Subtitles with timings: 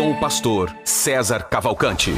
[0.00, 2.10] Com o pastor César Cavalcante.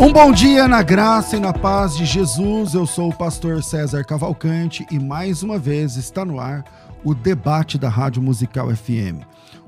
[0.00, 2.74] Um bom dia na graça e na paz de Jesus.
[2.74, 6.64] Eu sou o pastor César Cavalcante e mais uma vez está no ar
[7.04, 9.22] o debate da Rádio Musical FM.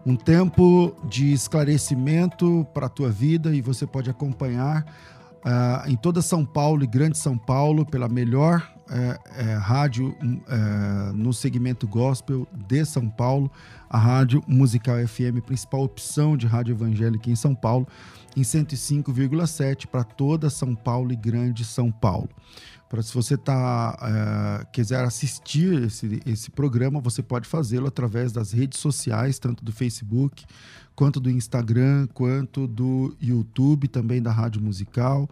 [0.05, 4.85] Um tempo de esclarecimento para a tua vida e você pode acompanhar
[5.47, 10.17] uh, em toda São Paulo e Grande São Paulo pela melhor uh, uh, rádio
[11.15, 13.51] no segmento gospel de São Paulo,
[13.89, 17.87] a Rádio Musical FM, principal opção de rádio evangélica em São Paulo
[18.37, 22.29] em 105,7 para toda São Paulo e Grande São Paulo.
[22.88, 28.51] Para se você tá, é, quiser assistir esse, esse programa, você pode fazê-lo através das
[28.51, 30.45] redes sociais, tanto do Facebook,
[30.96, 35.30] quanto do Instagram, quanto do YouTube, também da Rádio Musical.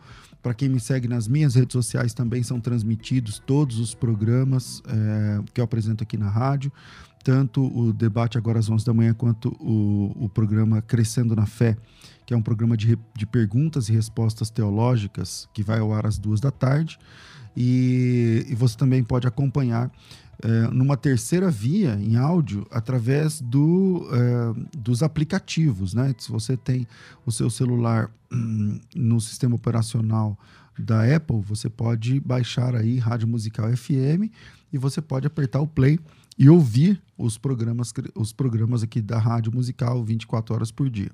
[0.48, 5.42] Para quem me segue nas minhas redes sociais, também são transmitidos todos os programas é,
[5.52, 6.72] que eu apresento aqui na rádio
[7.22, 11.76] tanto o debate agora às 11 da manhã quanto o, o programa Crescendo na Fé,
[12.24, 16.16] que é um programa de, de perguntas e respostas teológicas que vai ao ar às
[16.16, 16.98] duas da tarde.
[17.60, 19.90] E, e você também pode acompanhar
[20.40, 25.92] é, numa terceira via em áudio através do, é, dos aplicativos.
[25.92, 26.14] Né?
[26.18, 26.86] Se você tem
[27.26, 30.38] o seu celular hum, no sistema operacional
[30.78, 34.30] da Apple, você pode baixar aí Rádio Musical FM
[34.72, 35.98] e você pode apertar o play
[36.38, 41.10] e ouvir os programas, os programas aqui da Rádio Musical 24 horas por dia.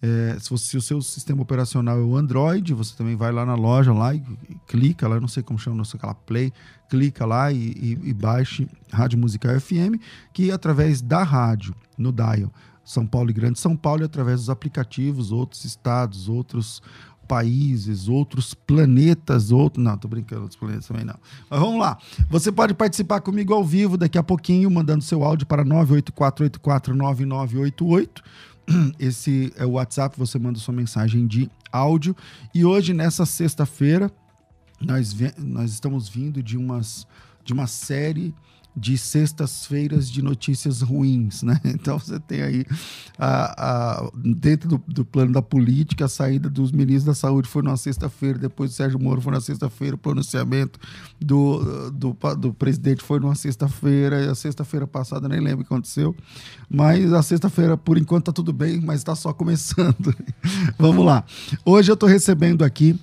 [0.00, 3.44] É, se, você, se, o seu sistema operacional é o Android, você também vai lá
[3.44, 6.52] na loja lá e, e clica lá, não sei como chama, não sei aquela play,
[6.88, 10.00] clica lá e, e, e baixe Rádio Musical FM,
[10.32, 12.52] que através da rádio, no dial,
[12.84, 16.82] São Paulo e Grande São Paulo, e através dos aplicativos, outros estados, outros
[17.26, 19.84] países, outros planetas, outros.
[19.84, 21.16] Não, tô brincando, outros planetas também não.
[21.48, 21.96] Mas vamos lá.
[22.28, 28.22] Você pode participar comigo ao vivo daqui a pouquinho, mandando seu áudio para 984849988.
[28.98, 32.16] Esse é o WhatsApp, você manda sua mensagem de áudio.
[32.54, 34.10] E hoje, nessa sexta-feira,
[34.80, 37.06] nós, nós estamos vindo de, umas,
[37.44, 38.34] de uma série
[38.74, 41.60] de sextas-feiras de notícias ruins, né?
[41.82, 42.64] Então você tem aí
[43.18, 47.62] a, a, dentro do, do, plano da política a saída dos ministros da saúde foi
[47.62, 50.78] na sexta-feira, depois do Sérgio Moro foi na sexta-feira, o pronunciamento
[51.20, 55.72] do, do, do presidente foi numa sexta-feira, e a sexta-feira passada nem lembro o que
[55.72, 56.14] aconteceu,
[56.70, 60.14] mas a sexta-feira por enquanto tá tudo bem, mas está só começando.
[60.78, 61.24] Vamos lá.
[61.64, 62.98] Hoje eu estou recebendo aqui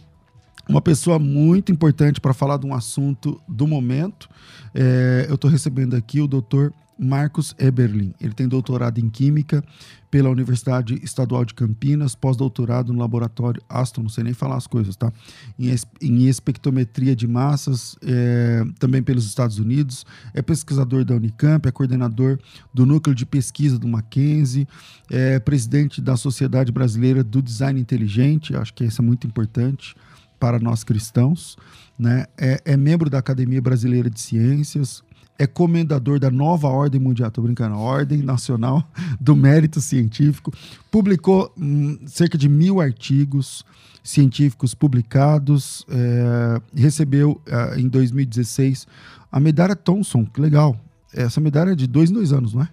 [0.69, 4.29] uma pessoa muito importante para falar de um assunto do momento.
[4.73, 8.13] É, eu estou recebendo aqui o doutor Marcos Eberlin.
[8.19, 9.63] Ele tem doutorado em Química
[10.11, 14.95] pela Universidade Estadual de Campinas, pós-doutorado no laboratório Aston, não sei nem falar as coisas,
[14.95, 15.13] tá?
[15.57, 20.05] Em, em espectrometria de massas, é, também pelos Estados Unidos.
[20.33, 22.37] É pesquisador da Unicamp, é coordenador
[22.73, 24.67] do núcleo de pesquisa do Mackenzie,
[25.09, 29.95] é presidente da Sociedade Brasileira do Design Inteligente, acho que isso é muito importante
[30.39, 31.57] para nós cristãos,
[31.99, 32.25] né?
[32.37, 35.03] é, é membro da Academia Brasileira de Ciências,
[35.37, 38.89] é comendador da nova Ordem Mundial, tô brincando, Ordem Nacional
[39.19, 40.51] do Mérito Científico,
[40.89, 43.65] publicou hum, cerca de mil artigos
[44.03, 48.87] científicos publicados, é, recebeu é, em 2016
[49.31, 50.79] a medalha Thomson, que legal,
[51.13, 52.69] essa medalha é de dois em dois anos, não é?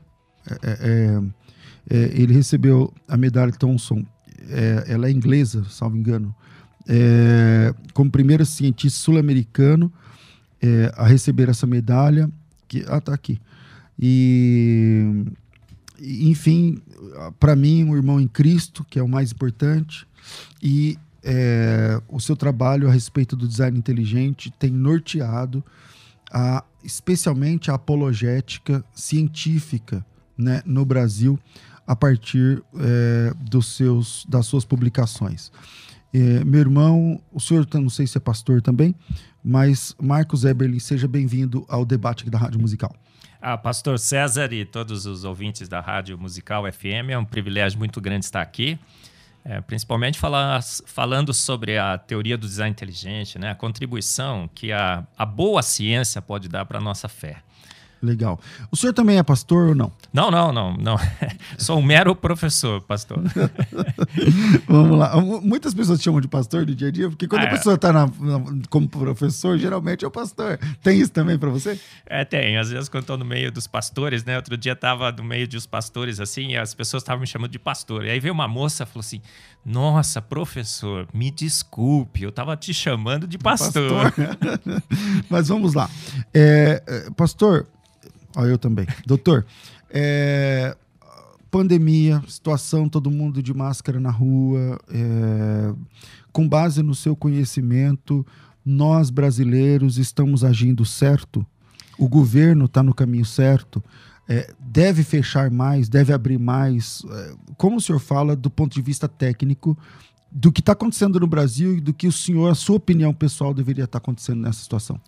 [0.51, 1.23] é, é,
[1.91, 4.05] é ele recebeu a medalha Thomson,
[4.87, 6.35] ela é inglesa, salvo engano,
[6.89, 9.93] é, como primeiro cientista sul-americano
[10.63, 12.31] é, a receber essa medalha.
[12.69, 13.41] Que, ah, tá aqui.
[13.99, 15.25] E,
[16.01, 16.79] enfim,
[17.39, 20.07] para mim, um irmão em Cristo, que é o mais importante,
[20.63, 25.65] e é, o seu trabalho a respeito do design inteligente tem norteado
[26.31, 30.05] a, especialmente a apologética científica
[30.37, 31.39] né, no Brasil
[31.87, 35.51] a partir é, dos seus, das suas publicações.
[36.13, 38.95] É, meu irmão, o senhor não sei se é pastor também,
[39.43, 42.95] mas Marcos Eberlin, seja bem-vindo ao debate da Rádio Musical.
[43.41, 48.01] Ah, pastor César e todos os ouvintes da Rádio Musical FM, é um privilégio muito
[48.01, 48.79] grande estar aqui.
[49.45, 55.07] É, principalmente falar, falando sobre a teoria do design inteligente, né, a contribuição que a,
[55.17, 57.45] a boa ciência pode dar para a nossa fé.
[58.07, 58.39] Legal.
[58.71, 59.91] O senhor também é pastor ou não?
[60.13, 60.97] Não, não, não, não.
[61.59, 63.19] Sou um mero professor, pastor.
[64.69, 65.21] Vamos lá.
[65.21, 67.51] Muitas pessoas te chamam de pastor no dia a dia, porque quando Ah, a é.
[67.51, 67.93] pessoa está
[68.71, 70.59] como professor, geralmente é o pastor.
[70.83, 71.81] Tem isso também para você?
[72.07, 72.57] É, tem.
[72.57, 74.37] Às vezes, quando estou no meio dos pastores, né?
[74.37, 77.59] Outro dia estava no meio dos pastores, assim, e as pessoas estavam me chamando de
[77.59, 78.05] pastor.
[78.05, 79.21] E aí veio uma moça e falou assim:
[79.65, 84.13] Nossa, professor, me desculpe, eu estava te chamando de pastor.
[85.29, 85.91] Mas vamos lá.
[86.33, 87.67] É, é, pastor,
[88.37, 88.87] ó, eu também.
[89.05, 89.45] Doutor,
[89.91, 90.77] é,
[91.51, 94.79] pandemia, situação, todo mundo de máscara na rua.
[94.91, 95.75] é,
[96.37, 98.27] com base no seu conhecimento,
[98.63, 101.47] nós brasileiros estamos agindo certo?
[101.99, 103.83] O governo está no caminho certo?
[104.29, 105.89] É, deve fechar mais?
[105.89, 107.03] Deve abrir mais?
[107.11, 109.79] É, como o senhor fala do ponto de vista técnico
[110.31, 113.55] do que está acontecendo no Brasil e do que o senhor, a sua opinião pessoal,
[113.55, 115.01] deveria estar acontecendo nessa situação?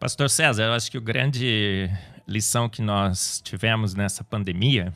[0.00, 1.88] Pastor César, eu acho que a grande
[2.26, 4.92] lição que nós tivemos nessa pandemia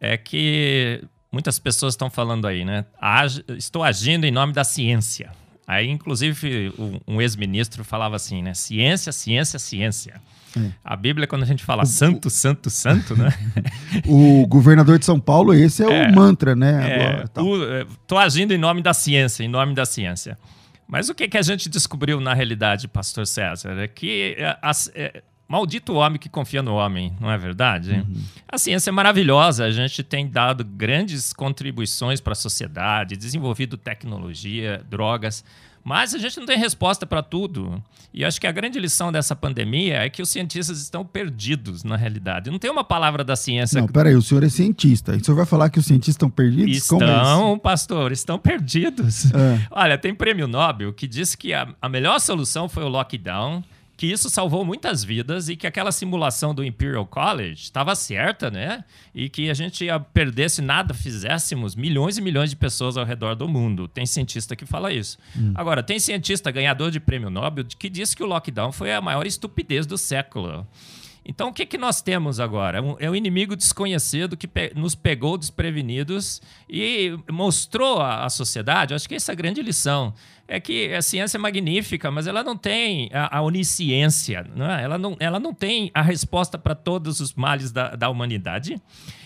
[0.00, 2.84] é que muitas pessoas estão falando aí, né?
[3.00, 5.30] Ag- estou agindo em nome da ciência.
[5.66, 6.72] Aí, inclusive,
[7.06, 8.52] um- ex-ministro falava assim, né?
[8.52, 10.20] Ciência, ciência, ciência.
[10.84, 13.30] A Bíblia, quando a gente fala santo, santo, santo, né?
[14.06, 16.90] O governador de São Paulo, esse é, o mantra, né?
[16.90, 20.36] É, Agora, o- é, tô agindo em nome da ciência, em nome da ciência.
[20.86, 23.78] Mas o que, que a gente descobriu na realidade, pastor César?
[23.78, 25.22] É que é, as- é,
[25.52, 28.02] maldito homem que confia no homem, não é verdade?
[28.48, 34.82] A ciência é maravilhosa, a gente tem dado grandes contribuições para a sociedade, desenvolvido tecnologia,
[34.88, 35.44] drogas,
[35.84, 37.82] mas a gente não tem resposta para tudo.
[38.14, 41.96] E acho que a grande lição dessa pandemia é que os cientistas estão perdidos na
[41.96, 42.50] realidade.
[42.50, 45.14] Não tem uma palavra da ciência Não, peraí, o senhor é cientista.
[45.14, 46.88] E o senhor vai falar que os cientistas estão perdidos?
[46.88, 47.20] Como é isso?
[47.20, 49.30] Estão, pastor, estão perdidos.
[49.34, 49.66] É.
[49.70, 53.62] Olha, tem prêmio Nobel que diz que a, a melhor solução foi o lockdown,
[54.02, 58.84] que isso salvou muitas vidas e que aquela simulação do Imperial College estava certa, né?
[59.14, 63.04] E que a gente ia perder se nada fizéssemos milhões e milhões de pessoas ao
[63.04, 63.86] redor do mundo.
[63.86, 65.16] Tem cientista que fala isso.
[65.54, 69.24] Agora, tem cientista ganhador de prêmio Nobel que diz que o lockdown foi a maior
[69.24, 70.66] estupidez do século.
[71.24, 72.78] Então, o que, que nós temos agora?
[72.78, 78.92] É um- É um inimigo desconhecido que pe- nos pegou desprevenidos e mostrou à, sociedade,
[78.94, 80.12] acho que essa é a grande lição,
[80.48, 84.44] é que a ciência é magnífica, mas ela não tem a, a onisciência,
[84.78, 84.82] é?
[84.82, 88.80] ela, não, ela não tem a resposta para todos os males da, da humanidade.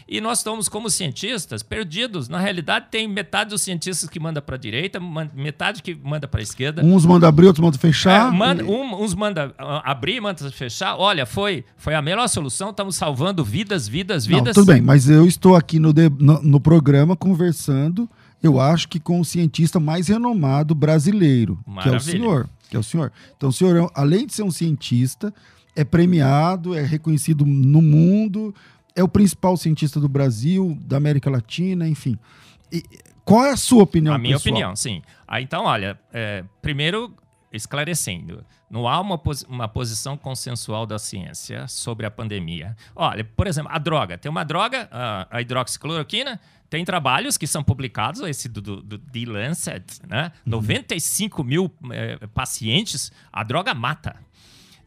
[0.09, 2.29] E nós estamos, como cientistas, perdidos.
[2.29, 5.01] Na realidade, tem metade dos cientistas que manda para a direita,
[5.35, 6.85] metade que manda para a esquerda.
[6.85, 8.29] Uns mandam abrir, outros mandam fechar.
[8.29, 10.97] É, manda- um- uns manda ah, abrir, manda fechar.
[10.97, 12.71] Olha, foi, foi a melhor solução.
[12.71, 14.55] Estamos salvando vidas, vidas, Não, vidas.
[14.55, 18.09] tudo bem, mas eu estou aqui no, de- no, no programa conversando,
[18.41, 22.01] eu acho que com o cientista mais renomado brasileiro, que é o Maravilha.
[22.01, 22.49] senhor.
[22.71, 23.11] Que é o senhor.
[23.37, 25.35] Então, o senhor, é- além de ser um cientista,
[25.75, 28.55] é premiado, é reconhecido no mundo,
[28.97, 32.19] é o principal cientista do Brasil, da América Latina, enfim.
[32.73, 32.83] E
[33.25, 34.53] qual é a sua opinião a minha pessoal?
[34.55, 35.03] opinião, sim.
[35.29, 37.15] Ah, então, olha, é, primeiro,
[37.53, 42.77] esclarecendo, não há uma, posi- uma posição consensual da ciência sobre a pandemia.
[42.95, 44.17] Olha, por exemplo, a droga.
[44.19, 49.25] Tem uma droga, a, hidroxicloroquina, tem trabalhos que são publicados, esse do, do, do The
[49.27, 50.33] Lancet, né?
[50.45, 50.53] Uhum.
[50.53, 54.17] 95 mil eh, pacientes, a droga mata.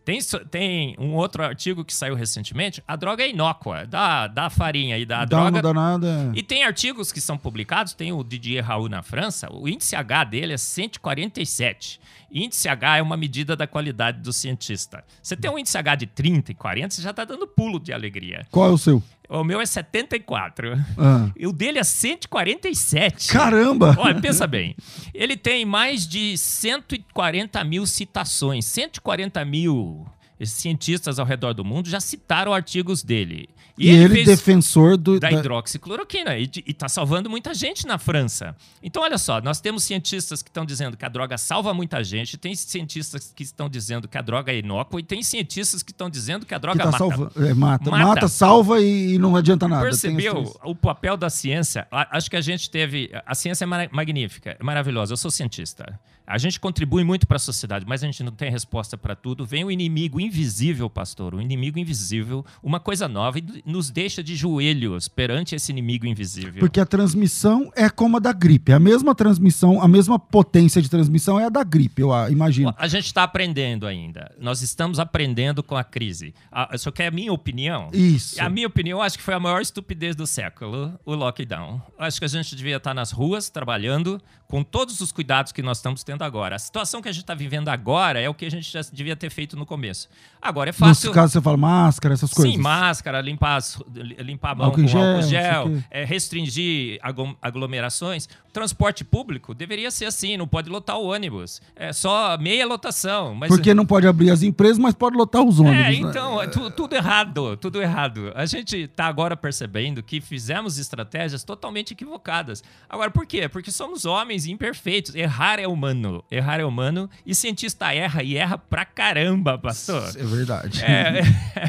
[0.05, 0.17] Tem,
[0.49, 5.05] tem um outro artigo que saiu recentemente, a droga é inócua, dá, dá farinha e
[5.05, 5.51] dá, Dá droga.
[5.51, 6.31] não dá nada.
[6.33, 10.23] E tem artigos que são publicados, tem o Didier Raul na França, o índice H
[10.23, 11.99] dele é 147.
[12.31, 15.04] Índice H é uma medida da qualidade do cientista.
[15.21, 17.92] Você tem um índice H de 30 e 40, você já está dando pulo de
[17.92, 18.45] alegria.
[18.52, 19.02] Qual é o seu?
[19.30, 20.74] O meu é 74.
[20.98, 21.30] Ah.
[21.38, 23.28] E o dele é 147.
[23.28, 23.95] Caramba!
[24.00, 24.76] Olha, pensa bem.
[25.14, 28.66] Ele tem mais de 140 mil citações.
[28.66, 30.07] 140 mil
[30.44, 33.50] cientistas ao redor do mundo já citaram artigos dele.
[33.80, 37.98] E, ele, defensor do, da da- hidroxicloroquina e, de- e tá salvando muita gente na
[37.98, 38.56] França.
[38.83, 42.38] Então, olha só, nós temos cientistas que estão dizendo que a droga salva muita gente,
[42.38, 46.09] tem cientistas que estão dizendo que a droga é inócua e tem cientistas que estão
[46.09, 46.98] dizendo que a que droga tá mata.
[46.98, 47.90] salva- é, mata.
[47.92, 48.06] Mata.
[48.06, 49.81] Mata, salva e, e não adianta nada.
[49.83, 51.88] Percebeu o papel da ciência?
[51.92, 53.09] Acho que a gente teve.
[53.26, 55.14] A ciência é magnífica, é maravilhosa.
[55.14, 56.00] Eu sou cientista.
[56.30, 59.48] A gente contribui muito para a sociedade, mas a gente não tem resposta para tudo.
[59.48, 64.36] Vem o inimigo invisível, pastor, o inimigo invisível, uma coisa nova e nos deixa de
[64.36, 66.59] joelhos perante esse inimigo invisível.
[66.59, 68.71] Porque a transmissão é como a da gripe.
[68.71, 72.76] A mesma transmissão, a mesma potência de transmissão é a da gripe, eu imagino.
[72.78, 74.31] A gente está aprendendo ainda.
[74.40, 76.36] Nós estamos aprendendo com a crise.
[76.78, 77.90] Só quer a minha opinião?
[77.92, 78.40] Isso.
[78.40, 81.81] A minha opinião, acho que foi a maior estupidez do século, o lockdown.
[81.98, 85.80] Acho que a gente devia estar nas ruas, trabalhando, com todos os cuidados que nós
[85.80, 86.56] estamos tendo agora.
[86.56, 89.16] A situação que a gente está vivendo agora é o que a gente já devia
[89.16, 90.07] ter feito no começo.
[90.42, 91.11] Agora é fácil.
[91.11, 92.54] casos você fala máscara, essas coisas.
[92.54, 93.78] Sim, máscara, limpar, as-
[94.19, 98.28] limpar a mão Álcool com gel, álcool gel, o é, restringir aglo- aglomerações.
[98.54, 101.61] Transporte público deveria ser assim, não pode lotar o ônibus.
[101.76, 103.35] É só meia lotação.
[103.35, 105.78] Mas Porque não pode abrir as empresas, mas pode lotar os ônibus.
[105.85, 108.31] é, então, é tu- tudo errado, tudo errado.
[108.35, 112.64] A gente está agora percebendo que fizemos estratégias totalmente equivocadas.
[112.90, 113.47] Agora, por quê?
[113.47, 115.14] Porque somos homens imperfeitos.
[115.14, 116.08] Errar é humano.
[116.30, 117.09] Errar é humano.
[117.25, 120.09] E cientista erra e erra pra caramba, pastor.
[120.16, 120.83] É verdade.
[120.83, 121.21] É,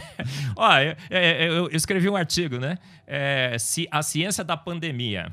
[0.57, 2.79] ó, é, é, eu, eu escrevi um artigo, né?
[3.13, 5.33] É, se a ciência da pandemia,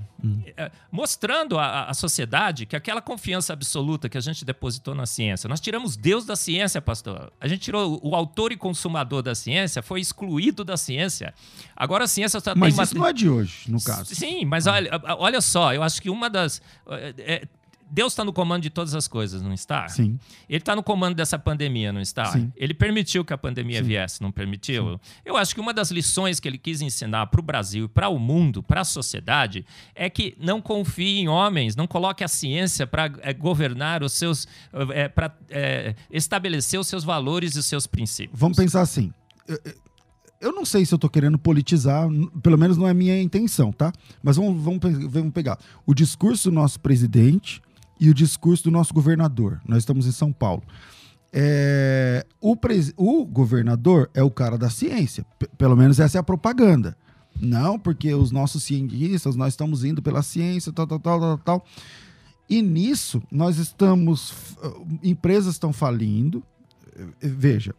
[0.58, 5.60] é, mostrando à sociedade que aquela confiança absoluta que a gente depositou na ciência, nós
[5.60, 7.32] tiramos Deus da ciência, pastor.
[7.40, 11.36] A gente tirou o, autor e consumador da ciência, foi excluído da ciência.
[11.76, 14.16] Agora a ciência só Mas tem isso não é de hoje, no caso.
[14.16, 16.60] Sim, mas olha, olha só, eu acho que uma das.
[16.90, 17.48] é, é,
[17.90, 19.88] Deus está no comando de todas as coisas, não está?
[19.88, 20.20] Sim.
[20.50, 22.26] Ele está no comando dessa pandemia, não está?
[22.26, 22.52] Sim.
[22.56, 25.00] Ele permitiu que a pandemia viesse, não permitiu?
[25.26, 28.20] Eu acho que uma das lições que ele quis ensinar para o Brasil para o
[28.20, 29.66] mundo, para a sociedade,
[29.96, 34.48] é que não confie em homens, não coloque a ciência para governar os seus.
[35.16, 35.34] para
[36.12, 38.38] estabelecer os seus valores e os seus princípios.
[38.40, 39.12] Vamos pensar assim.
[40.40, 42.08] Eu- não sei se eu tô querendo politizar,
[42.44, 43.92] pelo menos não é a minha intenção, tá?
[44.22, 44.80] Mas vamos, vamos,
[45.12, 47.62] vamos pegar o discurso do nosso presidente
[48.00, 49.60] e o discurso do nosso governador.
[49.68, 50.64] Nós estamos em São Paulo.
[51.34, 55.26] É, o, pres- o governador é o cara da ciência.
[55.58, 56.98] Pelo menos essa é a propaganda.
[57.40, 61.66] Não, porque os nossos cientistas, nós estamos indo pela ciência, tal, tal, tal, tal, tal.
[62.50, 64.32] E nisso, nós estamos.
[64.32, 64.56] f-
[65.04, 66.42] Empresas estão falindo.
[66.96, 67.76] Eh, Veja,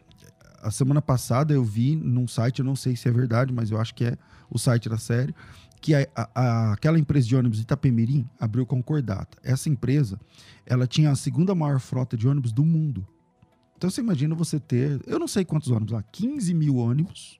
[0.61, 3.79] a semana passada eu vi num site, eu não sei se é verdade, mas eu
[3.79, 4.17] acho que é
[4.49, 5.33] o site da série,
[5.81, 9.37] que a- a- aquela empresa de ônibus Itapemirim abriu concordata.
[9.43, 10.19] Essa empresa,
[10.65, 13.05] ela tinha a segunda maior frota de ônibus do mundo.
[13.77, 17.39] Então você imagina você ter, eu não sei quantos ônibus lá, 15 mil ônibus.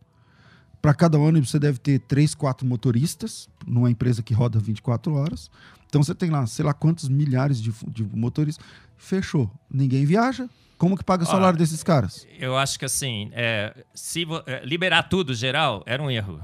[0.82, 5.52] Para cada ônibus você deve ter 3, 4 motoristas, numa empresa que roda 24 horas.
[5.88, 8.66] Então você tem lá, sei lá quantos milhares de, de motoristas.
[8.96, 9.52] Fechou.
[9.70, 10.50] Ninguém viaja.
[10.78, 12.26] Como que paga o salário desses caras?
[12.40, 16.40] Eu acho que assim, é, se é, liberar tudo geral era um erro.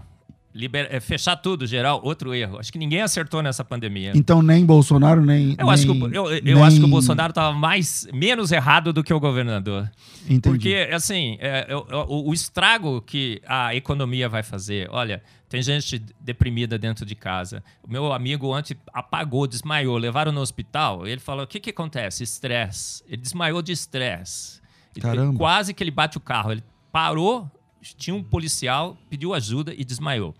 [0.58, 2.58] Liber- é, fechar tudo geral, outro erro.
[2.58, 4.14] Acho que ninguém acertou nessa pandemia.
[4.16, 5.54] Então nem Bolsonaro, nem.
[5.60, 8.54] Eu, acho que, nem- o, eu, eu nem- acho que o Bolsonaro estava mais, menos
[8.54, 9.92] errado do que o governador.
[10.24, 10.40] Entendi.
[10.42, 14.88] Porque, assim, é, eu- o, o estrago que a economia vai fazer.
[14.92, 17.62] Olha, tem gente deprimida dentro de casa.
[17.84, 21.06] O meu amigo ontem apagou, desmaiou, levaram no hospital.
[21.06, 22.24] Ele falou: o que, que acontece?
[22.24, 23.04] Estresse.
[23.10, 24.62] Ele desmaiou de estresse.
[25.02, 25.38] Caramba.
[25.38, 26.54] Quase que ele bate o carro.
[26.54, 27.52] Ele parou,
[27.94, 30.34] tinha um policial, pediu ajuda e desmaiou.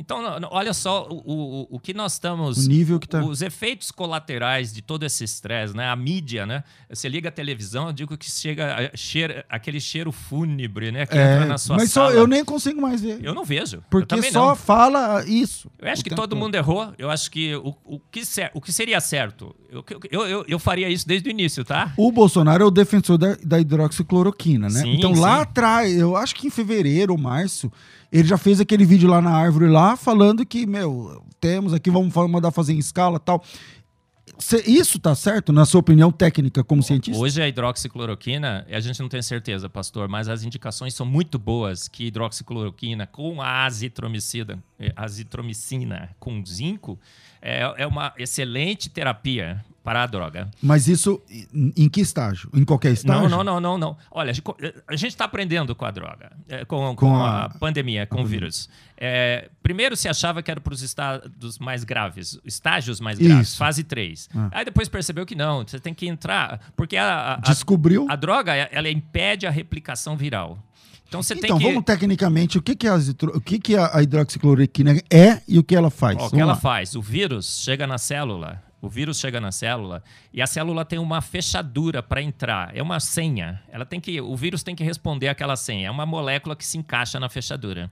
[0.00, 2.64] Então, olha só o, o, o que nós estamos.
[2.64, 5.90] O nível que tá- Os efeitos colaterais de todo esse estresse, né?
[5.90, 6.64] A mídia, né?
[6.88, 11.04] Você liga a televisão, eu digo que chega a- cheira, aquele cheiro fúnebre, né?
[11.04, 12.12] Que entra É, na sua mas sala.
[12.12, 13.18] só eu nem consigo mais ver.
[13.22, 13.84] Eu não vejo.
[13.90, 14.56] porque só não.
[14.56, 15.70] fala isso.
[15.78, 16.36] Eu acho que todo todo.
[16.36, 16.94] mundo errou.
[16.96, 19.54] Eu acho que o, o, que, cer- o que seria certo?
[19.70, 21.92] Eu, eu, eu, eu faria isso desde o início, tá?
[21.98, 24.80] O Bolsonaro é o defensor da, da hidroxicloroquina, né?
[24.80, 25.20] Sim, então sim.
[25.20, 27.70] lá atrás, eu acho que em fevereiro março,
[28.12, 32.14] ele já fez aquele vídeo lá na árvore lá, falando que, meu, temos aqui, vamos
[32.28, 33.42] mandar fazer em escala tal.
[34.66, 37.20] Isso tá certo, na sua opinião técnica como cientista?
[37.20, 41.88] Hoje a hidroxicloroquina, a gente não tem certeza, pastor, mas as indicações são muito boas
[41.88, 46.98] que hidroxicloroquina com a azitromicina, eh, azitromicina com zinco
[47.42, 50.48] é, é uma excelente terapia para a droga.
[50.62, 51.20] Mas isso
[51.76, 52.48] em, que estágio?
[52.54, 53.28] Em qualquer estágio?
[53.28, 53.96] Não, não, não, não, não.
[54.08, 54.32] Olha,
[54.86, 58.22] a gente está aprendendo com a droga, é, com, com Com a, a- pandemia, com
[58.22, 58.68] o vírus.
[58.96, 63.56] É, primeiro se achava que era para os estados mais graves, estágios mais graves, Isso.
[63.56, 64.28] fase 3.
[64.32, 64.48] Ah.
[64.52, 68.06] Aí depois percebeu que não, você tem que entrar, porque a, a- a- Descobriu?
[68.08, 70.56] a droga, ela impede a replicação viral.
[71.08, 71.64] Então você então, tem que...
[71.64, 75.58] vamos tecnicamente, o que, que, a, azitro- o que, que a, a hidroxicloroquina é e
[75.58, 76.16] o que ela faz?
[76.16, 76.56] Ó, o que ela lá.
[76.60, 76.94] faz?
[76.94, 81.20] O vírus chega na célula, o vírus chega na célula e a célula tem uma
[81.20, 82.74] fechadura para entrar.
[82.74, 83.62] É uma senha.
[83.70, 85.88] Ela tem que, o vírus tem que responder àquela senha.
[85.88, 87.90] É uma molécula que se encaixa na fechadura.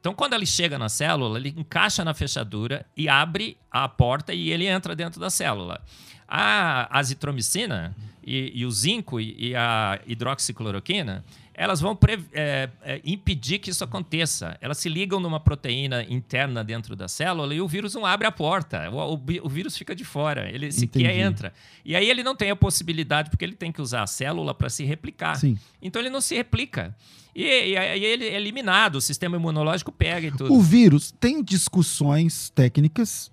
[0.00, 4.50] Então, quando ele chega na célula, ele encaixa na fechadura e abre a porta e
[4.50, 5.82] ele entra dentro da célula.
[6.26, 7.94] A azitromicina
[8.26, 11.22] e, e o zinco e, e a hidroxicloroquina
[11.54, 11.96] elas vão
[12.32, 14.58] é, é, impedir que isso aconteça.
[14.60, 18.32] Elas se ligam numa proteína interna dentro da célula e o vírus não abre a
[18.32, 18.90] porta.
[18.90, 20.50] O, o o vírus fica de fora.
[20.50, 21.20] Ele sequer Entendi.
[21.20, 21.52] entra.
[21.84, 24.68] E aí ele não tem a possibilidade, porque ele tem que usar a célula para
[24.68, 25.36] se replicar.
[25.36, 25.56] Sim.
[25.80, 26.96] Então ele não se replica.
[27.34, 30.52] E, e aí ele é eliminado, o sistema imunológico pega e tudo.
[30.52, 33.30] O vírus tem discussões técnicas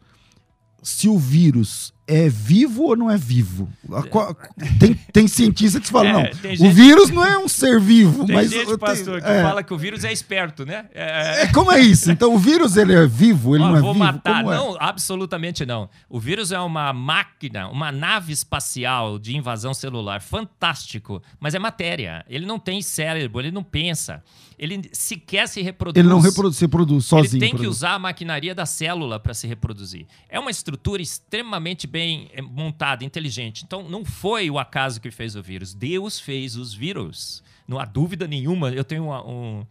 [0.81, 3.69] se o vírus é vivo ou não é vivo?
[4.09, 4.35] Qual-
[4.79, 7.79] tem, tem cientista que fala, É, não, tem o gente- vírus não é um ser
[7.79, 8.51] vivo, Tem mas...
[8.51, 10.85] gente, pastor, que é, fala que o vírus é esperto, né?
[10.93, 12.11] É, é, como é isso?
[12.11, 14.05] Então o vírus, ele é vivo, ele Ó, não é vou vivo?
[14.05, 14.43] matar.
[14.43, 14.55] Como é?
[14.57, 15.89] Não, absolutamente não.
[16.09, 20.21] O vírus é uma máquina, uma nave espacial de invasão celular.
[20.21, 21.21] Fantástico.
[21.39, 22.25] Mas é matéria.
[22.29, 24.23] Ele não tem cérebro, ele não pensa.
[24.61, 25.97] Ele sequer se reproduz.
[25.99, 27.33] Ele não reproduz, se produz sozinho.
[27.33, 27.77] Ele tem que produz.
[27.77, 30.05] usar a maquinaria da célula para se reproduzir.
[30.29, 33.63] É uma estrutura extremamente bem eh, montada, inteligente.
[33.65, 35.73] Então, não foi o acaso que fez o vírus.
[35.73, 37.41] Deus fez os vírus.
[37.67, 38.69] Não há dúvida nenhuma.
[38.69, 39.65] Eu tenho uma- um,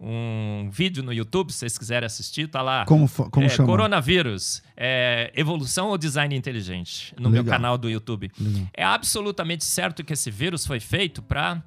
[0.00, 2.84] um vídeo no YouTube, se vocês quiserem assistir, tá lá.
[2.86, 3.68] Como, como É, chama?
[3.68, 7.56] Coronavírus, é, evolução ou design inteligente, no meu Legal.
[7.56, 8.30] canal do YouTube.
[8.38, 8.66] Legal.
[8.74, 11.62] É absolutamente certo que esse vírus foi feito para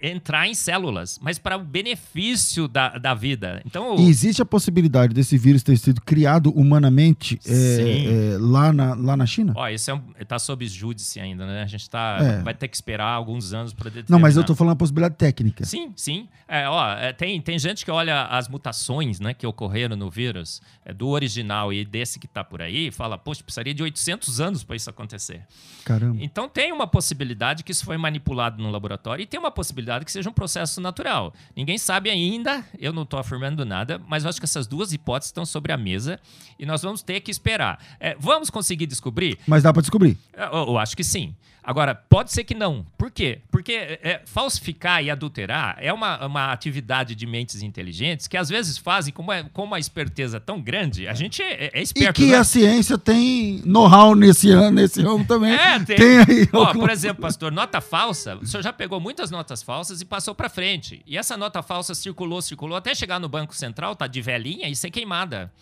[0.00, 3.60] entrar em células, mas para o benefício da, da vida.
[3.66, 8.72] Então, o- E existe a possibilidade desse vírus ter sido criado humanamente é, é, lá,
[8.72, 9.52] na, lá na China?
[9.56, 11.62] ó, esse é um, tá sob júdice ainda, né?
[11.62, 12.42] A gente tá, É.
[12.42, 14.10] vai ter que esperar alguns anos para determinar.
[14.10, 15.64] Não, mas eu tô falando a possibilidade técnica.
[15.64, 16.28] Sim, sim.
[16.48, 20.60] É, ó, é, tem, tem gente que olha as mutações né, que ocorreram no vírus,
[20.84, 24.40] é, do original e desse que está por aí, e fala, poxa, precisaria de 800
[24.40, 25.42] anos para isso acontecer.
[25.84, 26.18] Caramba.
[26.20, 30.28] Então tem uma possibilidade que isso foi manipulado no laboratório tem uma possibilidade que seja
[30.28, 31.32] um processo natural.
[31.56, 35.30] Ninguém sabe ainda, eu não estou afirmando nada, mas eu acho que essas duas hipóteses
[35.30, 36.20] estão sobre a mesa
[36.58, 37.82] e nós vamos ter que esperar.
[37.98, 39.38] É, vamos conseguir descobrir?
[39.46, 40.18] Mas dá pra descobrir.
[40.34, 41.34] Eu, eu acho que sim.
[41.64, 42.84] Agora, pode ser que não.
[42.98, 43.40] Por quê?
[43.50, 48.76] Porque é, falsificar e adulterar é uma, uma atividade de mentes inteligentes que às vezes
[48.76, 51.06] fazem com uma, com uma esperteza tão grande.
[51.06, 52.14] A gente é, é E esperto.
[52.20, 52.38] que né?
[52.38, 55.52] a ciência tem know-how nesse ano, nesse ramo também.
[55.54, 55.96] É, tem.
[56.18, 56.48] aí.
[56.52, 58.36] Ó, alguma- por exemplo, pastor, nota falsa.
[58.36, 61.00] O senhor já pegou muitas notas falsas e passou pra frente.
[61.06, 64.74] E essa nota falsa circulou, circulou até chegar no Banco Central, tá de velhinha e
[64.74, 65.52] ser queimada.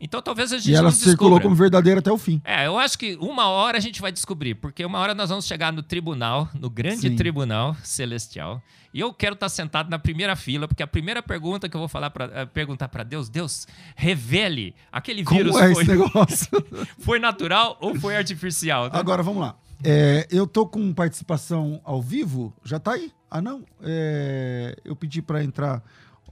[0.00, 1.42] Então talvez a gente E ela circulou descubra.
[1.42, 2.40] como verdadeira até o fim.
[2.44, 5.46] É, eu acho que uma hora a gente vai descobrir, porque uma hora nós vamos
[5.46, 7.16] chegar no tribunal, no grande Sim.
[7.16, 8.62] tribunal celestial,
[8.92, 11.88] e eu quero estar sentado na primeira fila, porque a primeira pergunta que eu vou
[11.88, 16.48] falar pra, eh, perguntar para Deus, Deus, revele aquele vírus Como é foi, esse negócio?
[17.00, 18.84] foi natural ou foi artificial?
[18.84, 18.90] né?
[18.92, 19.56] Agora, vamos lá.
[19.84, 22.54] É, eu tô com participação ao vivo.
[22.64, 23.12] Já tá aí?
[23.30, 23.62] Ah, não.
[23.82, 25.82] É, eu pedi para entrar é,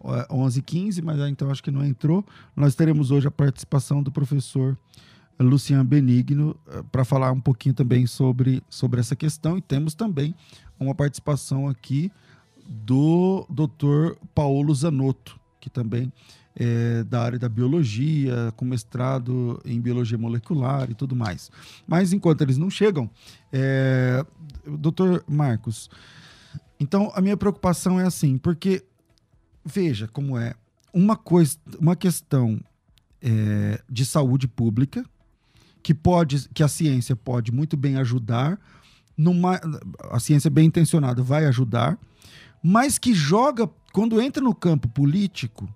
[0.04, 2.24] 11h15, mas ah, então acho que não entrou.
[2.54, 4.76] Nós teremos hoje a participação do professor
[5.38, 6.56] Lucian Benigno
[6.92, 9.58] para falar um pouquinho também sobre, sobre essa questão.
[9.58, 10.34] E temos também
[10.78, 12.12] uma participação aqui
[12.66, 14.16] do Dr.
[14.34, 16.12] Paulo Zanotto, que também
[16.56, 21.50] é da área da biologia, com mestrado em biologia molecular e tudo mais.
[21.86, 23.10] Mas enquanto eles não chegam,
[23.52, 24.24] é,
[24.64, 25.90] doutor Marcos,
[26.78, 28.84] então a minha preocupação é assim, porque
[29.64, 30.54] veja como é
[30.92, 32.60] uma coisa, uma questão
[33.20, 35.04] é, de saúde pública
[35.82, 38.58] que pode, que a ciência pode muito bem ajudar,
[39.16, 39.60] numa,
[40.10, 41.98] a ciência bem intencionada vai ajudar,
[42.62, 45.68] mas que joga quando entra no campo político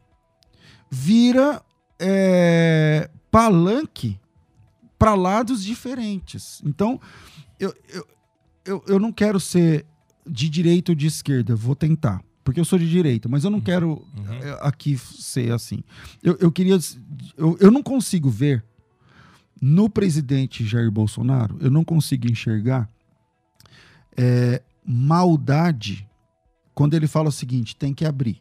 [0.90, 1.62] vira
[1.98, 4.18] é, palanque
[4.98, 6.62] para lados diferentes.
[6.64, 7.00] Então,
[7.60, 8.06] eu, eu,
[8.64, 9.86] eu, eu não quero ser
[10.26, 13.60] de direita ou de esquerda, vou tentar, porque eu sou de direita, mas eu não
[13.60, 14.08] quero
[14.40, 15.84] é, aqui ser assim.
[16.22, 16.78] Eu, eu queria.
[17.36, 18.64] Eu, eu não consigo ver
[19.60, 22.88] no presidente Jair Bolsonaro, eu não consigo enxergar
[24.16, 26.08] é, maldade
[26.72, 28.40] quando ele fala o seguinte: tem que abrir.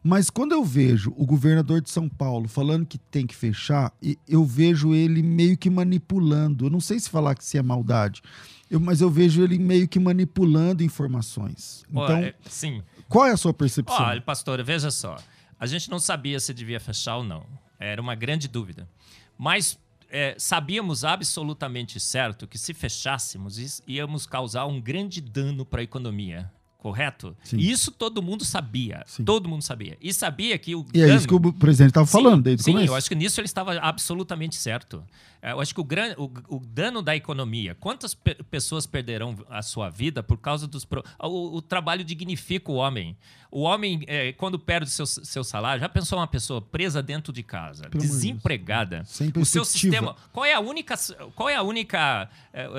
[0.00, 3.92] Mas quando eu vejo o governador de São Paulo falando que tem que fechar,
[4.28, 6.66] eu vejo ele meio que manipulando.
[6.66, 8.22] Eu não sei se falar que se é maldade,
[8.70, 11.84] eu- mas eu vejo ele meio que manipulando informações.
[11.90, 12.82] Então, é, sim.
[13.08, 13.96] qual é a sua percepção?
[14.00, 15.16] Olha, pastor, veja só.
[15.58, 17.44] A gente não sabia se devia fechar ou não.
[17.78, 18.88] Era uma grande dúvida.
[19.36, 19.78] Mas
[20.10, 26.50] é, sabíamos absolutamente certo que se fechássemos, íamos causar um grande dano para a economia.
[26.80, 27.36] Correto?
[27.44, 27.58] Sim.
[27.58, 29.02] Isso todo mundo sabia.
[29.06, 29.22] Sim.
[29.22, 29.98] Todo mundo sabia.
[30.00, 31.18] E sabia que o e é dano...
[31.18, 32.92] isso que o presidente estava falando desde Sim, o começo.
[32.92, 35.04] eu acho que nisso ele estava absolutamente certo.
[35.42, 39.36] É, Eu acho que o, gran, o, o dano da economia, quantas pe- pessoas perderão
[39.50, 40.84] a sua vida por causa dos.
[40.86, 43.14] pro- o, o trabalho dignifica o homem.
[43.52, 47.42] O homem, é, quando perde seu, seu salário, já pensou uma pessoa presa dentro de
[47.42, 48.14] casa, Pelo Deus.
[48.14, 49.02] desempregada?
[49.04, 50.14] Sem o seu sistema.
[50.32, 50.94] Qual é a única,
[51.34, 52.70] qual é a única é,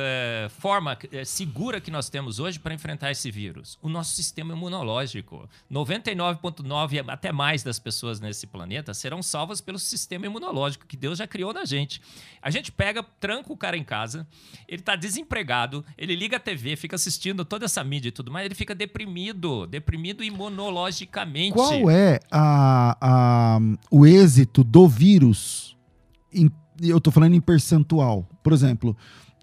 [0.45, 3.77] é, forma é, segura que nós temos hoje para enfrentar esse vírus?
[3.81, 5.47] O nosso sistema imunológico.
[5.71, 11.17] 99,9% e até mais das pessoas nesse planeta serão salvas pelo sistema imunológico que Deus
[11.17, 12.01] já criou na gente.
[12.41, 14.27] A gente pega, tranca o cara em casa,
[14.67, 18.45] ele está desempregado, ele liga a TV, fica assistindo toda essa mídia e tudo mais,
[18.45, 21.53] ele fica deprimido, deprimido imunologicamente.
[21.53, 25.75] Qual é a, a- o êxito do vírus
[26.33, 26.49] em,
[26.81, 28.27] eu tô falando em percentual.
[28.41, 28.95] Por exemplo,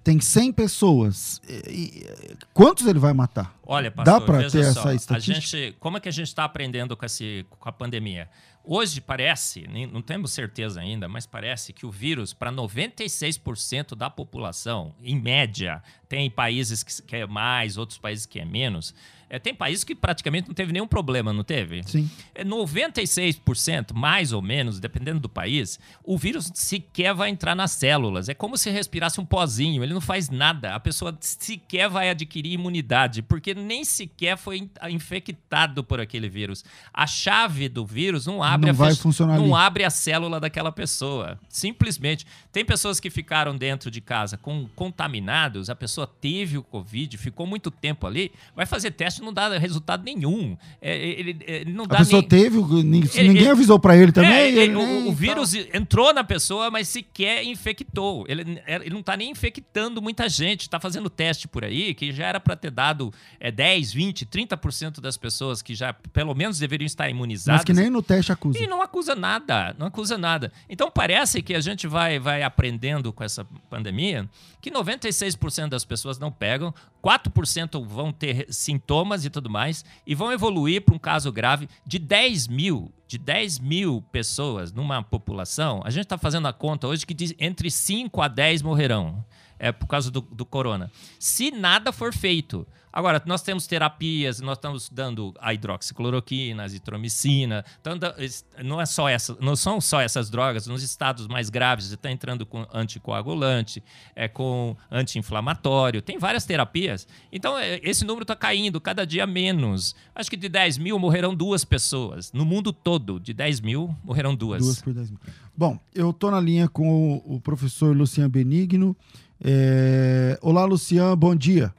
[0.09, 1.39] tem 100 pessoas.
[1.47, 3.55] E, e, quantos ele vai matar?
[3.63, 5.59] Olha, pastor, Dá para ter só, essa a estatística?
[5.59, 8.27] gente, como é que a gente está aprendendo com, esse, com a pandemia?
[8.65, 14.95] Hoje parece, não temos certeza ainda, mas parece que o vírus, para 96% da população,
[15.03, 18.95] em média, tem países que, que é mais, outros países que é menos.
[19.31, 21.83] É, tem países que praticamente não teve nenhum problema, não teve?
[21.85, 22.11] Sim.
[22.35, 28.29] É 96%, mais ou menos, dependendo do país, o vírus sequer vai entrar nas células.
[28.29, 30.75] É como se respirasse um pozinho, ele não faz nada.
[30.75, 36.65] A pessoa sequer vai adquirir imunidade, porque nem sequer foi in- infectado por aquele vírus.
[36.93, 39.67] A chave do vírus não abre Não a não ali.
[39.67, 41.39] abre a célula daquela pessoa.
[41.49, 42.27] Simplesmente.
[42.53, 47.47] Tem pessoas que ficaram dentro de casa com contaminados, a pessoa teve o Covid, ficou
[47.47, 50.57] muito tempo ali, vai fazer teste não dá resultado nenhum.
[50.81, 52.29] É, ele, ele não A dá pessoa nem...
[52.29, 54.31] teve, ninguém, Ele- avisou para ele também.
[54.33, 58.25] É, ele o, o vírus entrou na pessoa, mas sequer infectou.
[58.29, 60.63] Ele, ele não está nem infectando muita gente.
[60.63, 65.01] Está fazendo teste por aí que já era para ter dado é, 10, 20, 30%
[65.01, 67.61] das pessoas que já pelo menos deveriam estar imunizadas.
[67.61, 68.59] Mas que nem no teste acusa.
[68.59, 70.53] E não acusa nada, não acusa nada.
[70.69, 74.29] Então parece que a gente vai, vai aprendendo com essa pandemia
[74.61, 76.75] que 96% das pessoas não pegam,
[77.09, 81.99] 4% vão ter sintomas e tudo mais, e vão evoluir para um caso grave de
[81.99, 85.81] 10 mil, de 10 mil pessoas numa população.
[85.87, 89.25] A gente está fazendo a conta hoje que de entre 5 a 10 morrerão.
[89.59, 90.91] É por causa do, do corona.
[91.19, 92.67] Se nada for feito.
[92.99, 97.65] Agora, nós temos terapias, nós estamos dando a hidroxicloroquina, azitromicina.
[97.81, 100.67] então, da- es- não, é só essa, não são só essas drogas.
[100.67, 103.81] Nos estados mais graves, está entrando com anticoagulante,
[104.17, 106.03] é, com anti-inflamatório.
[106.03, 107.07] Tem várias terapias.
[107.31, 109.95] Então, é, esse número está caindo cada dia menos.
[110.13, 112.33] Acho que de 10 mil morrerão duas pessoas.
[112.33, 114.65] No mundo todo, de 10 mil, morrerão duas.
[114.65, 115.21] Duas por 10 mil.
[115.57, 118.97] Bom, eu tô na linha com o, o professor Luciano Benigno.
[119.41, 121.73] É, Olá, Luciano, bom dia.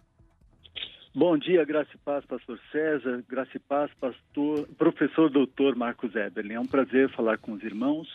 [1.13, 6.53] Bom dia, Graça e Paz, pastor César, Graça e Paz, pastor, professor doutor Marcos Eberlin.
[6.53, 8.07] É um prazer falar com os irmãos.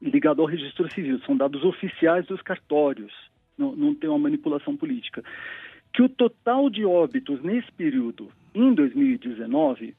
[0.00, 3.12] ligado ao registro civil, são dados oficiais dos cartórios,
[3.56, 5.22] não, não tem uma manipulação política.
[5.92, 9.94] Que o total de óbitos nesse período, em 2019,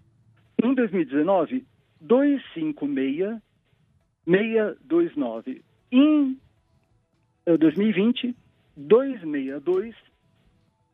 [0.64, 1.66] em 2019,
[2.02, 3.42] 256
[4.26, 5.62] 629.
[5.92, 6.38] Em
[7.46, 8.36] eh, 2020,
[8.76, 9.96] 262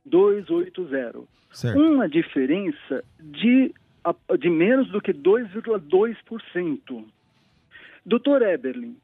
[0.06, 1.24] 280.
[1.52, 1.80] Certo.
[1.80, 3.74] Uma diferença de,
[4.40, 7.06] de menos do que 2,2%.
[8.06, 8.98] Doutor Eberlin,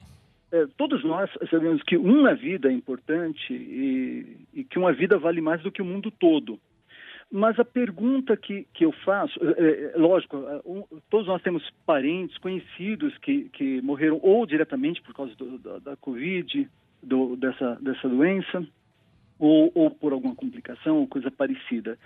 [0.52, 5.42] eh, todos nós sabemos que uma vida é importante e, e que uma vida vale
[5.42, 6.60] mais do que o mundo todo.
[7.32, 10.62] Mas a pergunta que, que eu faço, é, é, lógico, é,
[11.12, 15.96] todos nós temos parentes, conhecidos que, que morreram ou diretamente por causa do, da, da
[15.98, 16.68] Covid,
[17.04, 18.66] do, dessa, dessa doença,
[19.38, 22.00] ou, ou por alguma complicação ou coisa parecida.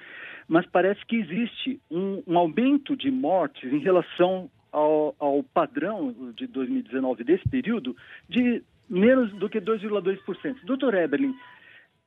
[0.48, 6.48] Mas parece que existe um, um aumento de mortes em relação ao, ao padrão de
[6.48, 7.96] 2019 desse período
[8.28, 10.58] de menos do que 2,2%.
[10.66, 11.34] Doutor Eberlin,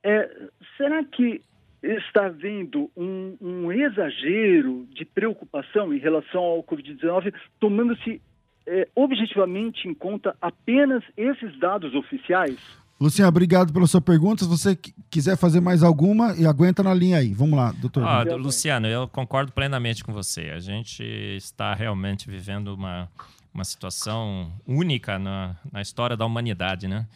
[0.02, 1.40] é, será que
[1.86, 8.20] está havendo um, um exagero de preocupação em relação ao Covid-19, tomando-se
[8.66, 12.58] é, objetivamente em conta apenas esses dados oficiais?
[12.98, 14.42] Luciano, obrigado pela sua pergunta.
[14.44, 17.32] Se você qui- quiser fazer mais alguma, e aguenta na linha aí.
[17.34, 18.02] Vamos lá, doutor.
[18.02, 18.22] Ah.
[18.36, 20.50] Luciano, eu concordo plenamente com você.
[20.50, 21.02] A gente
[21.36, 23.06] está realmente vivendo uma,
[23.52, 27.06] uma situação única na, na história da humanidade, né?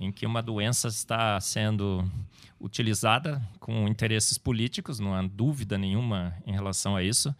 [0.00, 2.10] Em que uma doença está sendo
[2.58, 7.34] utilizada com interesses políticos, não há dúvida nenhuma em relação a isso.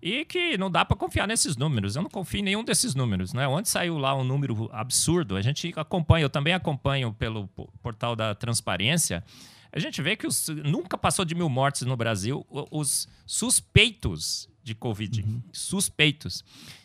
[0.00, 1.96] e que não dá para confiar nesses números.
[1.96, 3.32] Eu não confio em nenhum desses números.
[3.32, 3.48] Né?
[3.48, 7.48] Onde saiu lá um número absurdo, a gente acompanha, eu também acompanho pelo
[7.82, 9.24] portal da Transparência.
[9.72, 14.74] A gente vê que os, nunca passou de mil mortes no Brasil os suspeitos de
[14.74, 15.22] Covid.
[15.22, 15.42] Uhum.
[15.52, 16.44] Suspeitos.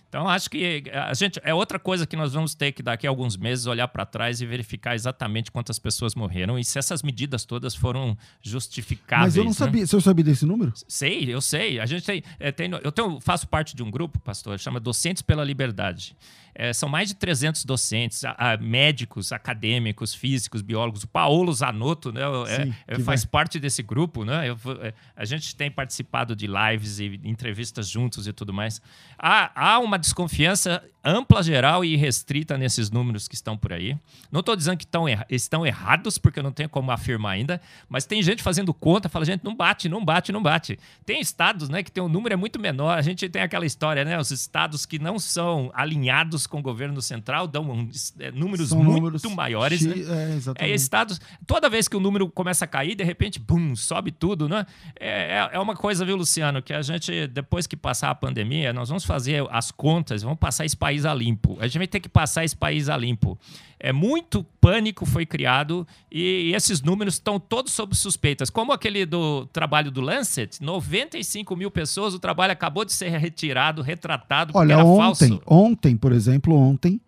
[0.10, 3.10] Então, acho que a gente é outra coisa que nós vamos ter que daqui a
[3.12, 7.45] alguns meses olhar para trás e verificar exatamente quantas pessoas morreram e se essas medidas
[7.45, 9.36] todas foram justificáveis.
[9.36, 9.56] Mas eu não né?
[9.56, 9.86] sabia.
[9.86, 10.74] Você sabia desse número?
[10.88, 11.80] Sei, eu sei.
[11.80, 15.22] A gente tem, é, tem eu tenho, faço parte de um grupo, pastor, chama Docentes
[15.22, 16.15] pela Liberdade.
[16.62, 21.06] É, são mais de 300 docentes, a, a, médicos, acadêmicos, físicos, biólogos.
[21.06, 22.19] O Paulo Zanotto né,
[22.50, 23.32] é, Sim, é, faz vai.
[23.32, 24.26] parte desse grupo.
[24.26, 24.50] Né?
[24.50, 28.82] Eu, é, a gente tem participado de lives e entrevistas juntos e tudo mais.
[29.17, 33.98] Há, há uma desconfiança ampla, geral e restrita nesses números que estão por aí.
[34.30, 37.62] Não estou dizendo que estão, erra estão errados, porque eu não tenho como afirmar ainda,
[37.88, 40.78] mas tem gente fazendo conta, fala, gente, não bate, não bate, não bate.
[41.06, 42.98] Tem estados né, que tem um número é muito menor.
[42.98, 44.19] A gente tem aquela história, né?
[44.19, 48.80] Os estados que não são alinhados com o governo central dão um, é, números São
[48.80, 49.82] muito números maiores.
[49.82, 49.96] Né?
[49.96, 50.72] É, exatamente.
[50.72, 54.50] É, estados, toda vez que o número começa a cair, de repente, bum, sobe tudo,
[54.50, 54.66] né?
[55.00, 58.74] É, é, é uma coisa, viu, Luciano, que a gente, depois que passar a pandemia,
[58.74, 61.58] nós vamos fazer as contas, vamos passar esse país a limpo.
[61.60, 63.38] A gente vai ter que passar esse país a limpo.
[63.80, 68.50] É muito pânico foi criado e, e esses números estão todos sob suspeitas.
[68.50, 73.82] Como aquele do trabalho do Lancet, 95 mil pessoas, o trabalho acabou de ser retirado,
[73.82, 75.42] retratado, Olha, era ontem, falso.
[75.48, 77.02] ontem, por exemplo, ontem,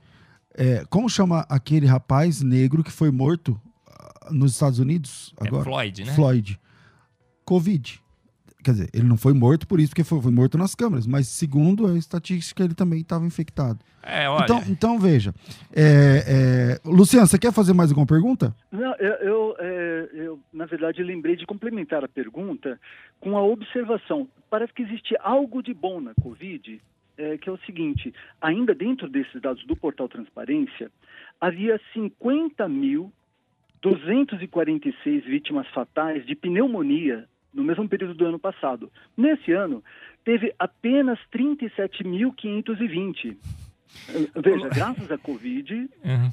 [0.53, 5.61] é, como chama aquele rapaz negro que foi morto ah, nos Estados Unidos é agora?
[5.61, 6.13] É Floyd, né?
[6.13, 6.59] Floyd.
[7.45, 8.01] Covid.
[8.63, 11.27] Quer dizer, ele não foi morto por isso, porque foi, foi morto nas câmeras, mas
[11.27, 13.79] segundo a estatística, ele também estava infectado.
[14.03, 14.43] É, olha...
[14.43, 15.33] então, então, veja.
[15.75, 16.87] É, é...
[16.87, 18.55] Luciano, você quer fazer mais alguma pergunta?
[18.71, 22.79] Não, eu, eu, é, eu, na verdade, lembrei de complementar a pergunta
[23.19, 24.27] com a observação.
[24.49, 26.79] Parece que existe algo de bom na Covid,
[27.21, 30.91] é, que é o seguinte: ainda dentro desses dados do portal Transparência,
[31.39, 33.13] havia 50 mil
[33.81, 38.91] 246 vítimas fatais de pneumonia no mesmo período do ano passado.
[39.17, 39.84] Nesse ano,
[40.23, 43.36] teve apenas 37.520.
[44.41, 45.89] Veja, graças à Covid, uhum.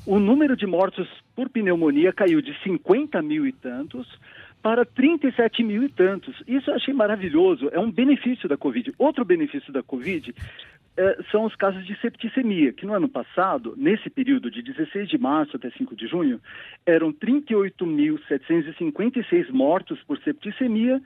[0.07, 4.07] o número de mortos por pneumonia caiu de 50 mil e tantos
[4.62, 6.40] para 37 mil e tantos.
[6.46, 8.94] Isso eu achei maravilhoso, é um benefício da Covid.
[8.96, 10.33] Outro benefício da Covid
[11.30, 15.56] são os casos de septicemia, que no ano passado, nesse período de 16 de março
[15.56, 16.40] até 5 de junho,
[16.84, 21.00] eram 38.756 mortos por septicemia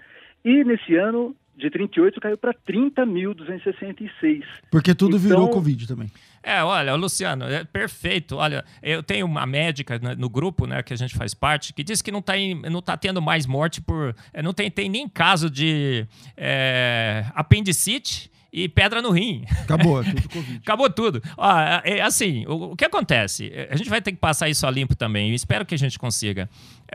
[0.44, 4.42] e nesse ano de 38 caiu para 30.266.
[4.70, 6.10] Porque tudo então, virou Covid também.
[6.42, 8.36] É, olha, Luciano, é perfeito.
[8.36, 12.00] Olha, eu tenho uma médica no grupo, né, que a gente faz parte, que diz
[12.00, 12.32] que não está
[12.70, 14.16] não tá tendo mais morte por.
[14.32, 19.44] É, não tem, tem nem caso de é, apendicite e pedra no rim.
[19.62, 20.58] Acabou, é tudo Covid.
[20.58, 21.22] Acabou tudo.
[21.36, 23.50] Ó, é, é, assim, o, o, que acontece?
[23.70, 25.98] A gente vai ter que passar isso a limpo também, e espero que a gente
[25.98, 26.48] consiga.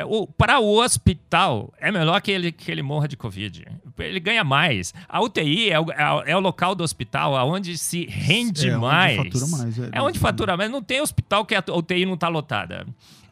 [0.06, 3.66] O, para o hospital, é melhor que ele, que ele morra de Covid.
[3.98, 4.94] Ele ganha mais.
[5.10, 9.18] A UTI é o, é o local do hospital onde se rende é mais.
[9.18, 9.80] Onde fatura mais.
[9.80, 10.70] É, é onde fatura mais.
[10.70, 12.86] Não tem hospital que a UTI não está lotada.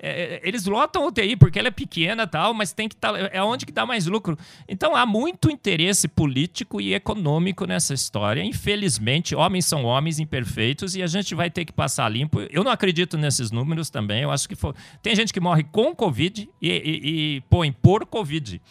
[0.05, 3.11] É, é, eles lotam a UTI porque ela é pequena tal, mas tem que tá,
[3.31, 4.37] é onde que dá mais lucro.
[4.67, 8.43] Então há muito interesse político e econômico nessa história.
[8.43, 12.39] Infelizmente, homens são homens imperfeitos e a gente vai ter que passar limpo.
[12.51, 14.21] Eu não acredito nesses números também.
[14.21, 14.75] Eu acho que for...
[15.01, 18.61] tem gente que morre com Covid e, e, e põe por Covid.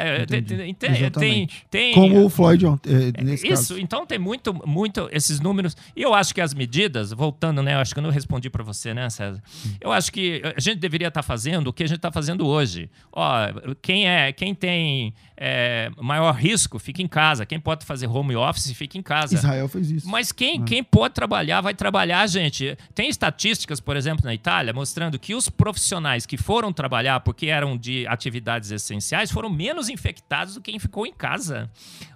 [0.00, 3.78] É, tem, tem, tem, Como o Floyd é, nesse Isso, caso.
[3.78, 5.76] então tem muito, muito esses números.
[5.94, 7.74] E eu acho que as medidas, voltando, né?
[7.74, 9.42] Eu acho que eu não respondi para você, né, César?
[9.80, 12.46] Eu acho que a gente deveria estar tá fazendo o que a gente está fazendo
[12.46, 12.90] hoje.
[13.12, 13.34] Ó,
[13.80, 17.44] quem é, quem tem é, maior risco, fica em casa.
[17.44, 19.34] Quem pode fazer home office, fica em casa.
[19.34, 20.08] Israel fez isso.
[20.08, 22.76] Mas quem, quem pode trabalhar, vai trabalhar, gente.
[22.94, 27.76] Tem estatísticas, por exemplo, na Itália, mostrando que os profissionais que foram trabalhar porque eram
[27.76, 31.70] de atividades essenciais foram menos infectados do que quem ficou em casa.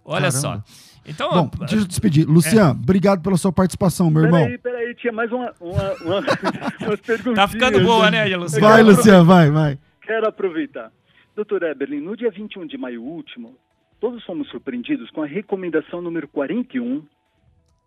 [0.05, 0.39] Olha Caramba.
[0.39, 0.63] só.
[1.07, 2.27] Então, Bom, deixa eu despedir.
[2.27, 2.83] Luciano, é.
[2.83, 4.43] obrigado pela sua participação, meu irmão.
[4.43, 6.19] Peraí, peraí, tinha mais uma, uma, uma
[6.87, 7.35] umas perguntas.
[7.35, 8.67] Tá ficando boa, né, Luciano?
[8.67, 9.79] Vai, Luciano, vai, vai.
[10.03, 10.93] Quero aproveitar.
[11.35, 13.57] Doutor Eberlin, no dia 21 de maio último,
[14.01, 17.03] todos fomos surpreendidos com a recomendação número 41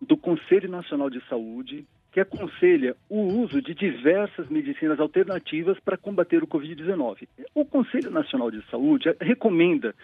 [0.00, 6.42] do Conselho Nacional de Saúde, que aconselha o uso de diversas medicinas alternativas para combater
[6.42, 7.26] o Covid-19.
[7.54, 9.94] O Conselho Nacional de Saúde recomenda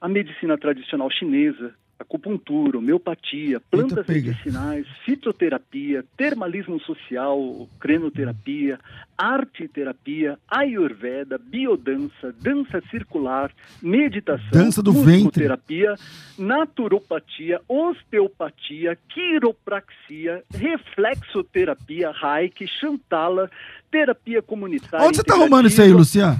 [0.00, 8.78] a medicina tradicional chinesa, acupuntura, homeopatia, plantas medicinais, fitoterapia, termalismo social, crenoterapia,
[9.16, 15.12] arte-terapia, ayurveda, biodança, dança circular, meditação, Dança do ventre.
[15.12, 15.94] musicoterapia,
[16.38, 23.50] naturopatia, osteopatia, quiropraxia, reflexoterapia, reiki, chantala,
[23.90, 25.06] terapia comunitária.
[25.06, 26.38] Onde você tá arrumando isso aí, Luciano?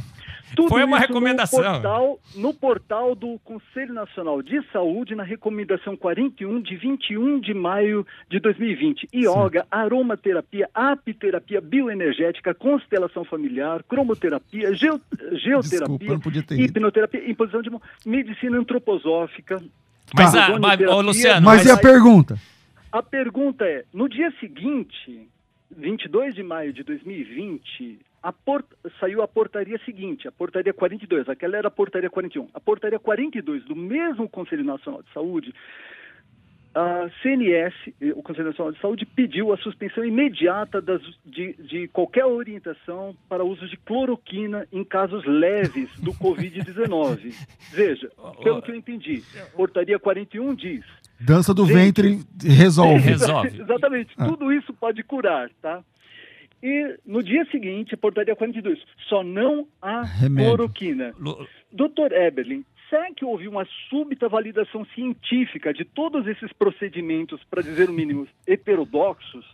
[0.56, 1.60] Tudo Foi uma isso recomendação.
[1.62, 7.54] No portal, no portal do Conselho Nacional de Saúde, na recomendação 41 de 21 de
[7.54, 9.08] maio de 2020.
[9.14, 16.14] Yoga, aromaterapia, apiterapia bioenergética, constelação familiar, cromoterapia, geo- Desculpa, geoterapia,
[16.54, 16.62] ido.
[16.62, 19.62] hipnoterapia, imposição de mão, medicina antroposófica.
[20.14, 20.46] Mas, Tá.
[20.46, 22.38] a, mas, ô, Luciano, Mas mas, e a pergunta?
[22.90, 25.26] A pergunta é: no dia seguinte,
[25.74, 28.64] 22 de maio de 2020, a por-
[29.00, 32.48] saiu a portaria seguinte, a portaria 42, aquela era a portaria 41.
[32.54, 35.52] A portaria 42 do mesmo Conselho Nacional de Saúde,
[36.74, 41.88] a CNS, eh, o Conselho Nacional de Saúde, pediu a suspensão imediata das- de, de
[41.88, 47.34] qualquer orientação para uso de cloroquina em casos leves do Covid-19.
[47.74, 48.10] Veja,
[48.42, 49.22] pelo que eu entendi,
[49.54, 50.82] portaria 41 diz
[51.20, 51.74] Dança do Gente.
[51.76, 52.98] ventre resolve.
[53.10, 53.48] Resolve.
[53.60, 54.14] Exatamente.
[54.16, 54.26] Ah.
[54.28, 55.84] Tudo isso pode curar, tá?
[56.62, 60.50] E no dia seguinte, a portaria 42, só não há Remédio.
[60.50, 61.12] cloroquina.
[61.72, 67.90] Doutor Eberlin, será que houve uma súbita validação científica de todos esses procedimentos, para dizer
[67.90, 69.44] o mínimo, heterodoxos?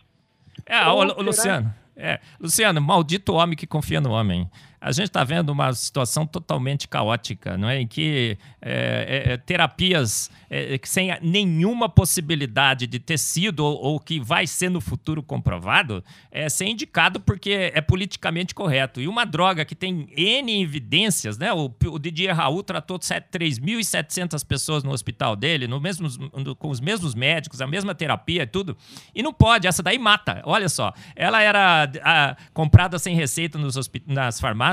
[0.65, 4.47] É, ô, Luciano, é, Luciano, maldito homem que confia no homem.
[4.81, 7.81] A gente está vendo uma situação totalmente caótica, não é?
[7.81, 13.59] Em que é, é, é, terapias é, que sem a- nenhuma possibilidade de ter sido
[13.65, 19.01] ou, ou que vai ser no futuro comprovado, é ser indicado porque é politicamente correto.
[19.01, 21.51] E uma droga que tem N evidências, né?
[21.53, 26.69] O, o Didier Raul tratou sete- 3.700 pessoas no hospital dele, no mesmo, no- com
[26.69, 28.77] os mesmos médicos, a mesma terapia e tudo.
[29.13, 30.41] E não pode, essa daí mata.
[30.45, 33.75] Olha só, ela era ah, comprada sem receita nos
[34.07, 34.68] nas farmácias.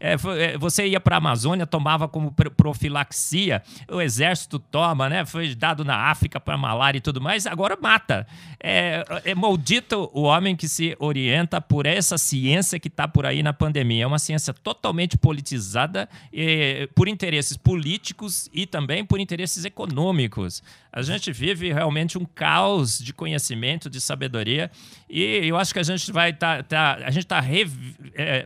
[0.00, 5.08] É, foi- é, você ia para a Amazônia, tomava como pr- profilaxia, o exército toma,
[5.08, 5.24] né?
[5.24, 8.26] Foi dado na África para malária e tudo mais, agora mata.
[8.62, 13.42] É, é maldito o homem que se orienta por essa ciência que está por aí
[13.42, 14.04] na pandemia.
[14.04, 20.62] É uma ciência totalmente politizada eh, por interesses políticos e também por interesses econômicos.
[20.92, 24.70] A gente vive realmente um caos de conhecimento, de sabedoria,
[25.10, 26.64] e eu acho que a gente vai estar.
[27.04, 27.40] a gente está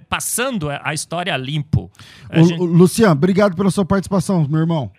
[0.08, 1.90] passando a a história limpo.
[2.30, 4.90] A Ô, gente- Luciano, obrigado pela sua participação, meu irmão.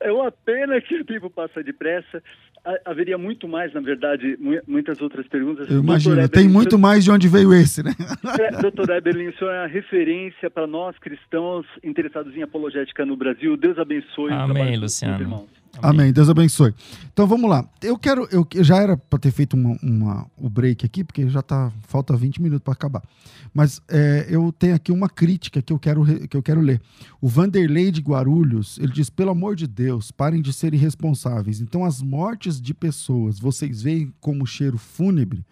[0.00, 2.22] É uma pena que o tempo passa depressa.
[2.64, 5.68] Ha- Haveria muito mais, na verdade, mu- muitas outras perguntas.
[5.70, 6.14] Eu imagino.
[6.14, 7.92] Eberlin, Tem muito mais de onde veio esse, né?
[8.38, 13.16] É, Doutor Eberlin, o senhor é a referência para nós cristãos interessados em apologética no
[13.16, 13.56] Brasil.
[13.56, 15.20] Deus abençoe o Amém, Luciano.
[15.22, 15.59] irmãos.
[15.82, 16.12] Amém.
[16.12, 16.74] Deus abençoe.
[17.12, 17.66] Então vamos lá.
[17.80, 18.26] Eu quero.
[18.30, 21.72] Eu, eu já era para ter feito uma, uma- o break aqui, porque já tá.
[21.86, 23.02] Falta 20 minutos para acabar.
[23.54, 26.80] Mas é, eu tenho aqui uma crítica que eu, quero, que eu quero ler.
[27.20, 31.60] O Vanderlei de Guarulhos, ele diz: pelo amor de Deus, parem de ser irresponsáveis.
[31.60, 35.44] Então, as mortes de pessoas, vocês veem como cheiro fúnebre?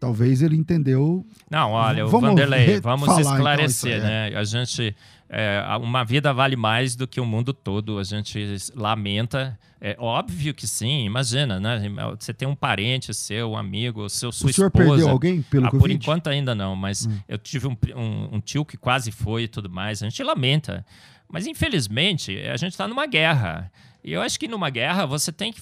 [0.00, 1.26] Talvez ele entendeu.
[1.50, 4.32] Não, olha, o Vamos Vanderlei, vamos então, esclarecer, aí, né?
[4.38, 4.94] A gente.
[5.28, 7.98] é, uma vida vale mais do que o mundo todo.
[7.98, 8.38] A gente
[8.76, 9.58] lamenta.
[9.80, 11.80] É óbvio que sim, imagina, né?
[12.18, 14.88] Você tem um parente seu, um amigo, seu, sua o senhor esposa.
[14.88, 15.94] perdeu alguém pelo Ah, por Covid?
[16.02, 17.16] enquanto ainda não, mas Hum.
[17.28, 20.02] eu tive um, um- um tio que quase foi e tudo mais.
[20.02, 20.84] A gente lamenta.
[21.30, 23.70] Mas infelizmente, a gente está numa guerra.
[24.02, 25.60] E eu acho que numa guerra você tem que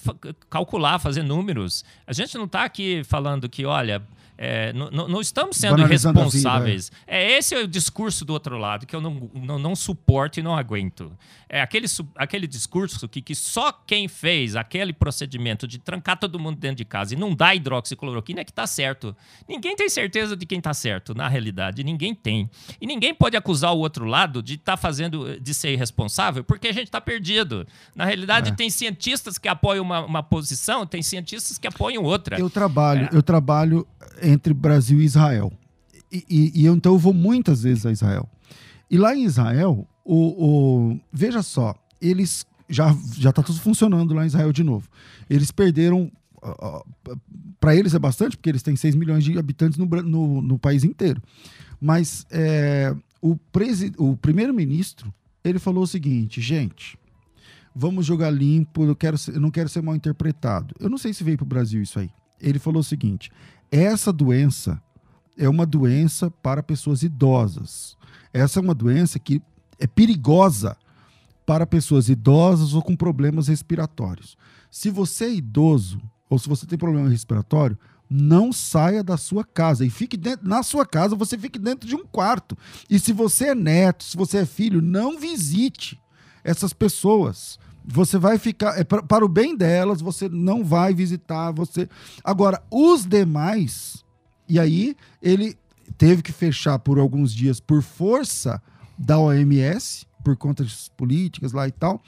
[0.49, 1.83] calcular, fazer números.
[2.07, 4.01] A gente não está aqui falando que, olha,
[4.37, 6.91] é, não- estamos sendo a vida, irresponsáveis.
[7.07, 10.43] É esse é o discurso do outro lado que eu não, não, não suporto e
[10.43, 11.11] não aguento.
[11.49, 16.57] É aquele, aquele discurso que, que só quem fez aquele procedimento de trancar todo mundo
[16.59, 19.15] dentro de casa e não dar hidroxicloroquina é que está certo.
[19.47, 21.83] Ninguém tem certeza de quem está certo, na realidade.
[21.83, 22.49] Ninguém tem.
[22.79, 26.73] E ninguém pode acusar o outro lado de estar fazendo, de ser irresponsável, porque a
[26.73, 27.65] gente está perdido.
[27.95, 28.53] Na realidade, É.
[28.53, 32.37] tem cientistas que apoiam uma, uma posição, tem cientistas que apoiam outra.
[32.39, 33.15] Eu trabalho, É.
[33.15, 33.87] eu trabalho
[34.29, 35.51] entre Brasil e Israel.
[36.11, 38.27] E, e- e eu, então eu vou muitas vezes a Israel.
[38.89, 40.45] E lá em Israel, o,
[40.93, 44.89] o- veja só, eles já já tá tudo funcionando lá em Israel de novo.
[45.29, 46.11] Eles perderam
[47.59, 50.83] para eles é bastante, porque eles têm 6 milhões de habitantes no, no, no país
[50.83, 51.21] inteiro.
[51.79, 53.35] Mas é, o,
[53.97, 55.13] o primeiro-ministro
[55.43, 56.97] ele falou o seguinte, gente,
[57.75, 60.75] vamos jogar limpo, eu, quero ser- eu não quero ser mal interpretado.
[60.79, 62.09] Eu não sei se veio para o Brasil isso aí.
[62.39, 63.31] Ele falou o seguinte:
[63.71, 64.81] essa doença
[65.37, 67.95] é uma doença para pessoas idosas.
[68.33, 69.41] Essa é uma doença que
[69.79, 70.75] é perigosa
[71.45, 74.37] para pessoas idosas ou com problemas respiratórios.
[74.69, 77.77] Se você é idoso ou se você tem problema respiratório,
[78.09, 81.95] não saia da sua casa e fique dentro, na sua casa, você fique dentro de
[81.95, 82.57] um quarto.
[82.89, 85.99] E se você é neto, se você é filho, não visite
[86.43, 87.59] essas pessoas.
[87.89, 91.87] Você vai ficar é pra- para o bem delas, você não vai visitar, você
[92.23, 94.03] Agora, os demais,
[94.47, 95.57] e aí ele
[95.97, 98.61] teve que fechar por alguns dias por força
[98.97, 102.01] da OMS, por conta das políticas lá e tal.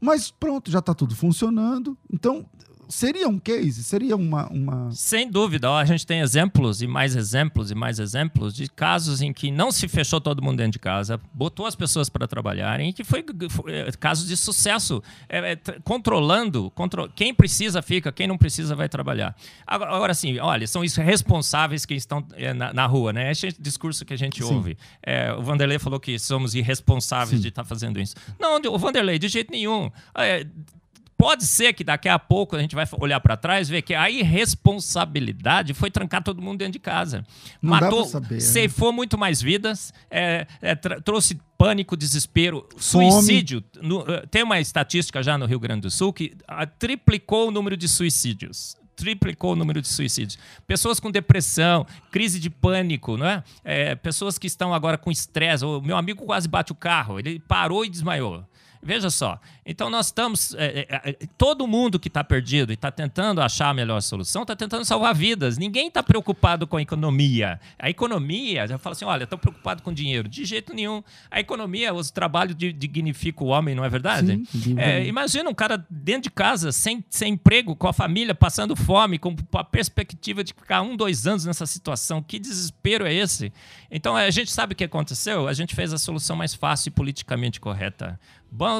[0.00, 1.96] Mas pronto, já está tudo funcionando.
[2.12, 2.44] Então,
[2.88, 4.48] seria um case, seria uma.
[4.50, 4.90] uma...
[4.92, 9.32] Sem dúvida, a gente tem exemplos e mais exemplos e mais exemplos de casos em
[9.32, 12.92] que não se fechou todo mundo dentro de casa, botou as pessoas para trabalharem e
[12.92, 18.26] que foi, foi é, casos de sucesso, é, é, controlando, contro quem precisa fica, quem
[18.26, 19.36] não precisa vai trabalhar.
[19.66, 23.30] Agora, agora sim, olha, são os responsáveis que estão é, na, na rua, né?
[23.30, 24.54] Esse é o discurso que a gente Sim.
[24.54, 24.76] ouve.
[25.02, 27.42] É, o Vanderlei falou que somos irresponsáveis Sim.
[27.42, 28.14] de estar fazendo isso.
[28.38, 29.90] Não, o Vanderlei, de jeito nenhum.
[31.16, 33.94] Pode ser que daqui a pouco a gente vai olhar para trás e ver que
[33.94, 37.24] a irresponsabilidade foi trancar todo mundo dentro de casa.
[37.62, 38.40] Não Matou, né?
[38.40, 43.10] ceifou muito mais vidas, é, é, trouxe pânico, desespero, Fome.
[43.12, 43.62] suicídio.
[43.80, 47.50] No- eh, tem uma estatística já no Rio Grande do Sul que ah, triplicou o
[47.50, 48.76] número de suicídios.
[48.96, 50.38] Triplicou o número de suicídios.
[50.66, 53.42] Pessoas com depressão, crise de pânico, não é?
[53.64, 55.64] É, pessoas que estão agora com estresse.
[55.64, 58.44] O meu amigo quase bate o carro, ele parou e desmaiou.
[58.86, 59.40] Veja só.
[59.66, 60.54] Então nós estamos.
[60.56, 64.42] é, é, é, todo mundo que está perdido e está tentando achar a melhor solução
[64.42, 65.56] está tentando salvar vidas.
[65.56, 67.58] Ninguém está preocupado com a economia.
[67.78, 70.28] A economia, já fala assim: olha, estou preocupado com dinheiro.
[70.28, 71.02] De jeito nenhum.
[71.30, 74.42] A economia, o trabalho di- dignifica o homem, não é verdade?
[74.50, 74.74] Sim.
[74.78, 79.18] É, imagina um cara dentro de casa, sem, sem emprego, com a família, passando fome,
[79.18, 82.22] com a perspectiva de ficar um, dois anos nessa situação.
[82.22, 83.52] Que desespero é esse?
[83.90, 85.48] Então a gente sabe o que aconteceu?
[85.48, 88.18] A gente fez a solução mais fácil e politicamente correta.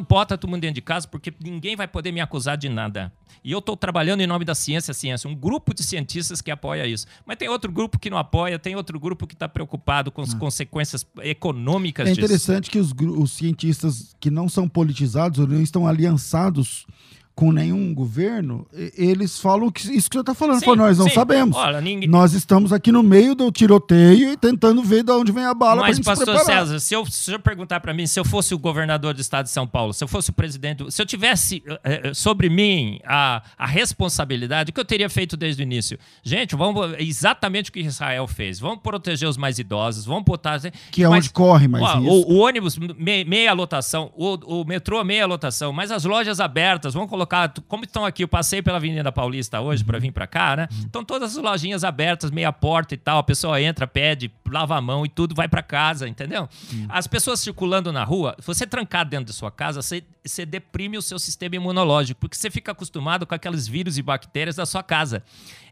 [0.09, 3.11] Bota todo mundo dentro de casa, porque ninguém vai poder me acusar de nada.
[3.43, 6.87] E eu estou trabalhando em nome da ciência, ciência, um grupo de cientistas que apoia
[6.87, 7.07] isso.
[7.27, 10.35] Mas tem outro grupo que não apoia, tem outro grupo que está preocupado com as
[10.35, 12.21] consequências econômicas É disso.
[12.25, 16.87] interessante que os, os cientistas que não são politizados ou não estão aliançados
[17.35, 18.65] com nenhum governo,
[18.97, 20.61] eles falam que isso que você está falando.
[20.61, 21.15] Sim, Falam, nós não sim.
[21.15, 21.57] sabemos.
[21.57, 25.45] Olha, ninguém- Nós estamos aqui no meio do tiroteio e tentando ver de onde vem
[25.45, 26.39] a bala Mas, pastor.
[26.41, 29.47] César, se eu, se eu perguntar para mim, se eu fosse o governador do estado
[29.47, 31.81] de São Paulo, se eu fosse o presidente, se eu tivesse eh,
[32.11, 35.99] eh, sobre mim a, a responsabilidade, o que eu teria feito desde o início?
[36.23, 38.61] Gente, vamos exatamente o que Israel fez.
[38.61, 40.61] Vamos proteger os mais idosos, vamos botar.
[40.93, 45.03] Que é onde corre mais ó, o, o ônibus, me- meia lotação, o, o metrô,
[45.03, 47.24] meia lotação, mas as lojas abertas, vamos colocar,
[47.69, 50.69] como estão aqui, eu passei pela Avenida Paulista hoje para vir para cá, né?
[50.85, 54.81] Então todas as lojinhas abertas, meia porta e tal, a pessoa entra, pede, lava a
[54.81, 56.49] mão e tudo, vai para casa, entendeu?
[56.89, 61.03] As pessoas circulando na rua, você trancar dentro de sua casa, você, você deprime o
[61.03, 65.23] seu sistema imunológico, porque você fica acostumado com aqueles vírus e bactérias da sua casa.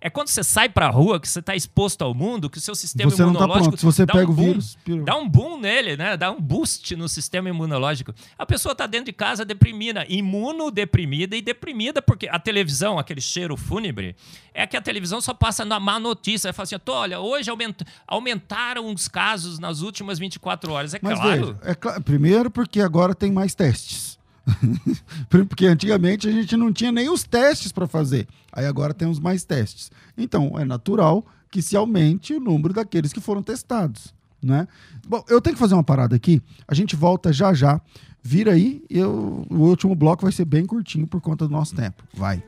[0.05, 2.61] É quando você sai para a rua, que você está exposto ao mundo, que o
[2.61, 3.79] seu sistema Você tá imunológico pronto.
[3.79, 5.05] Se você dá pega um o boom, vírus, pirou.
[5.05, 6.17] dá um boom nele, né?
[6.17, 8.13] Dá um boost no sistema imunológico.
[8.37, 13.57] A pessoa tá dentro de casa deprimida, imunodeprimida e deprimida porque a televisão, aquele cheiro
[13.57, 14.16] fúnebre,
[14.55, 16.49] é que a televisão só passa na má notícia.
[16.49, 20.95] Ela fala assim, "Tô, olha, hoje aument- aumentaram os casos nas últimas 24 horas.
[20.95, 21.40] É Mas claro.
[21.47, 24.18] veja, é cla- primeiro porque agora tem mais testes.
[25.28, 28.26] porque antigamente a gente não tinha nem os testes para fazer.
[28.53, 29.90] Aí agora temos mais testes.
[30.16, 34.66] Então é natural que se aumente o número daqueles que foram testados, né?
[35.07, 36.43] Bom, eu tenho que fazer uma parada aqui.
[36.66, 37.80] A gente volta já já.
[38.23, 42.05] Vira aí, eu, o último bloco vai ser bem curtinho por conta do nosso tempo.
[42.14, 42.43] Vai.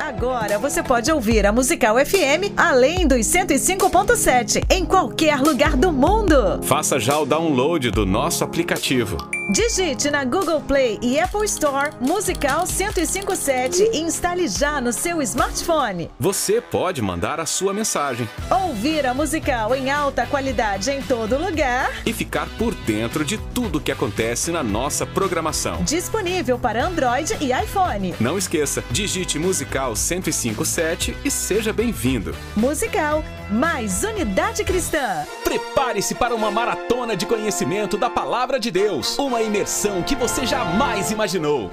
[0.00, 6.62] Agora você pode ouvir a Musical FM além dos 105.7 em qualquer lugar do mundo.
[6.62, 9.16] Faça já o download do nosso aplicativo.
[9.50, 16.10] Digite na Google Play e Apple Store Musical 1057 e instale já no seu smartphone.
[16.18, 21.90] Você pode mandar a sua mensagem Ouvir a musical em alta qualidade em todo lugar.
[22.06, 25.82] e ficar por dentro de tudo que acontece na nossa programação.
[25.82, 28.14] Disponível para Android e iPhone.
[28.20, 32.34] Não esqueça, digite Musical 1057 e seja bem-vindo.
[32.56, 35.24] Musical mais unidade cristã.
[35.44, 39.18] Prepare-se para uma maratona de conhecimento da Palavra de Deus.
[39.18, 41.70] Uma imersão que você jamais imaginou.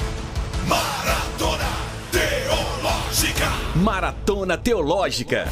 [0.68, 1.66] Maratona
[2.12, 3.46] Teológica.
[3.76, 5.48] Maratona Teológica.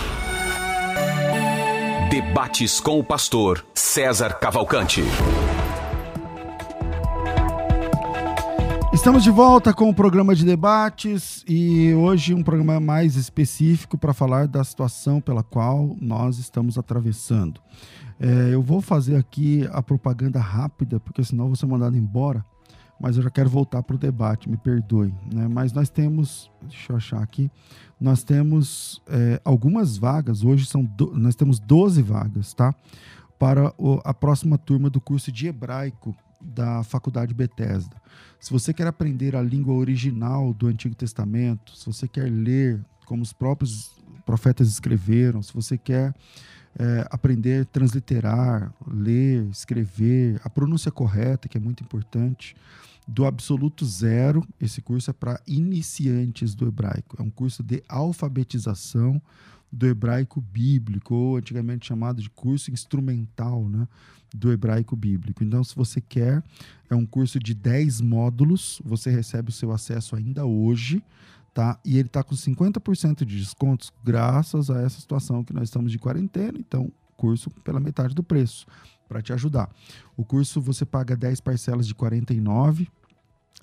[2.11, 5.05] Debates com o pastor César Cavalcante.
[9.07, 14.13] Estamos de volta com o programa de debates e hoje um programa mais específico para
[14.13, 17.61] falar da situação pela qual nós estamos atravessando.
[18.19, 22.45] É, eu vou fazer aqui a propaganda rápida, porque senão eu vou ser mandado embora,
[23.01, 25.15] mas eu já quero voltar para o debate, me perdoe.
[25.33, 25.47] Né?
[25.47, 27.49] Mas nós temos, deixa eu achar aqui,
[28.01, 32.75] nós temos é, algumas vagas, hoje são do, nós temos 12 vagas, tá?
[33.39, 37.97] Para o, a próxima turma do curso de hebraico da Faculdade Bethesda.
[38.47, 43.21] Se você quer aprender a língua original do Antigo Testamento, se você quer ler como
[43.21, 43.91] os próprios
[44.25, 46.15] profetas escreveram, se você quer
[46.79, 52.55] é, aprender a transliterar, ler, escrever, a pronúncia correta, que é muito importante,
[53.05, 57.17] do absoluto zero, esse curso é para iniciantes do hebraico.
[57.19, 59.21] É um curso de alfabetização
[59.73, 63.87] do hebraico bíblico, ou antigamente chamado de curso instrumental, né?
[64.35, 65.43] do hebraico bíblico.
[65.43, 66.43] Então, se você quer,
[66.91, 71.03] é um curso de 10 módulos, você recebe o seu acesso ainda hoje,
[71.55, 71.79] tá?
[71.85, 75.99] E ele está com 50% de descontos graças a essa situação que nós estamos de
[75.99, 78.67] quarentena, então, curso pela metade do preço,
[79.09, 79.71] para te ajudar.
[80.17, 82.89] O curso você paga 10 parcelas de 49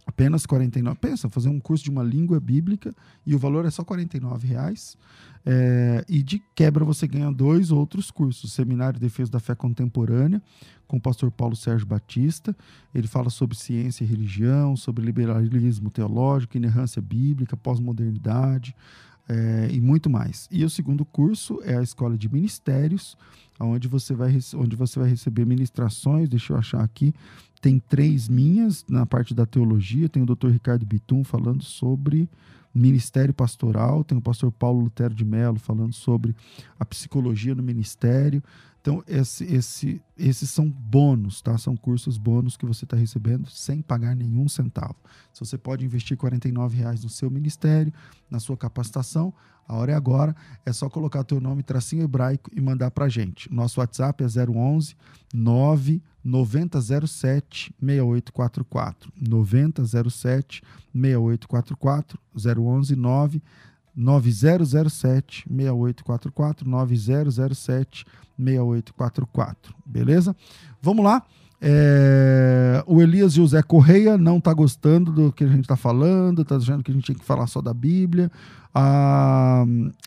[0.05, 0.97] apenas 49.
[0.99, 2.93] Pensa, fazer um curso de uma língua bíblica
[3.25, 4.97] e o valor é só 49 reais.
[5.45, 10.41] É, e de quebra você ganha dois outros cursos: Seminário de Defesa da Fé Contemporânea,
[10.87, 12.55] com o pastor Paulo Sérgio Batista.
[12.93, 18.75] Ele fala sobre ciência e religião, sobre liberalismo teológico, inerrância bíblica, pós-modernidade.
[19.27, 20.49] É, e muito mais.
[20.51, 23.17] E o segundo curso é a Escola de Ministérios,
[23.57, 27.13] onde você vai, onde você vai receber ministrações, deixa eu achar aqui,
[27.63, 30.49] tem três minhas na parte da teologia, tem o Dr.
[30.49, 32.29] Ricardo Bitum falando sobre
[32.75, 36.35] ministério pastoral, tem o pastor Paulo Lutero de Mello falando sobre
[36.77, 38.43] a psicologia no ministério.
[38.83, 41.57] Então, esse, esse, esses são bônus, tá?
[41.57, 44.97] São cursos bônus que você está recebendo sem pagar nenhum centavo.
[45.31, 47.93] Se você pode investir R$ reais no seu ministério,
[48.29, 49.33] na sua capacitação,
[49.65, 50.35] a hora é agora.
[50.65, 53.49] É só colocar teu nome, tracinho hebraico e mandar para gente.
[53.53, 54.97] Nosso WhatsApp é 011
[55.33, 59.13] 9 9007 6844.
[59.15, 60.61] 9007
[60.93, 63.41] 6844 011 9
[63.95, 68.05] 9007 6844 9007
[68.37, 69.75] 6844.
[69.85, 70.35] Beleza?
[70.81, 71.23] Vamos lá.
[71.65, 76.57] É, o Elias José Correia não está gostando do que a gente está falando, está
[76.57, 78.29] achando que a gente tinha que falar só da Bíblia.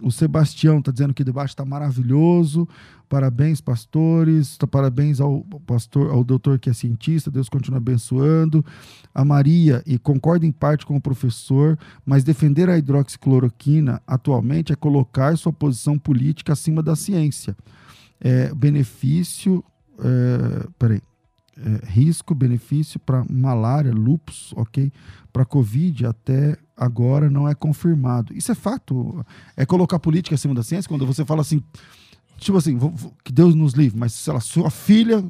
[0.02, 2.68] O Sebastião está dizendo que o debate está maravilhoso.
[3.08, 4.58] Parabéns, pastores.
[4.70, 7.30] Parabéns ao pastor, ao doutor que é cientista.
[7.30, 8.62] Deus continue abençoando.
[9.14, 14.76] A Maria, e concorda em parte com o professor, mas defender a hidroxicloroquina atualmente é
[14.76, 17.56] colocar sua posição política acima da ciência.
[18.20, 19.64] É, benefício.
[19.98, 21.00] É, peraí
[21.58, 24.92] é, risco, benefício para malária, lupus, ok?
[25.32, 28.34] Para Covid até agora não é confirmado.
[28.34, 29.24] Isso é fato.
[29.56, 31.62] É colocar política acima da ciência quando você fala assim,
[32.38, 32.78] tipo assim,
[33.24, 35.24] que Deus nos livre, mas sei lá, sua filha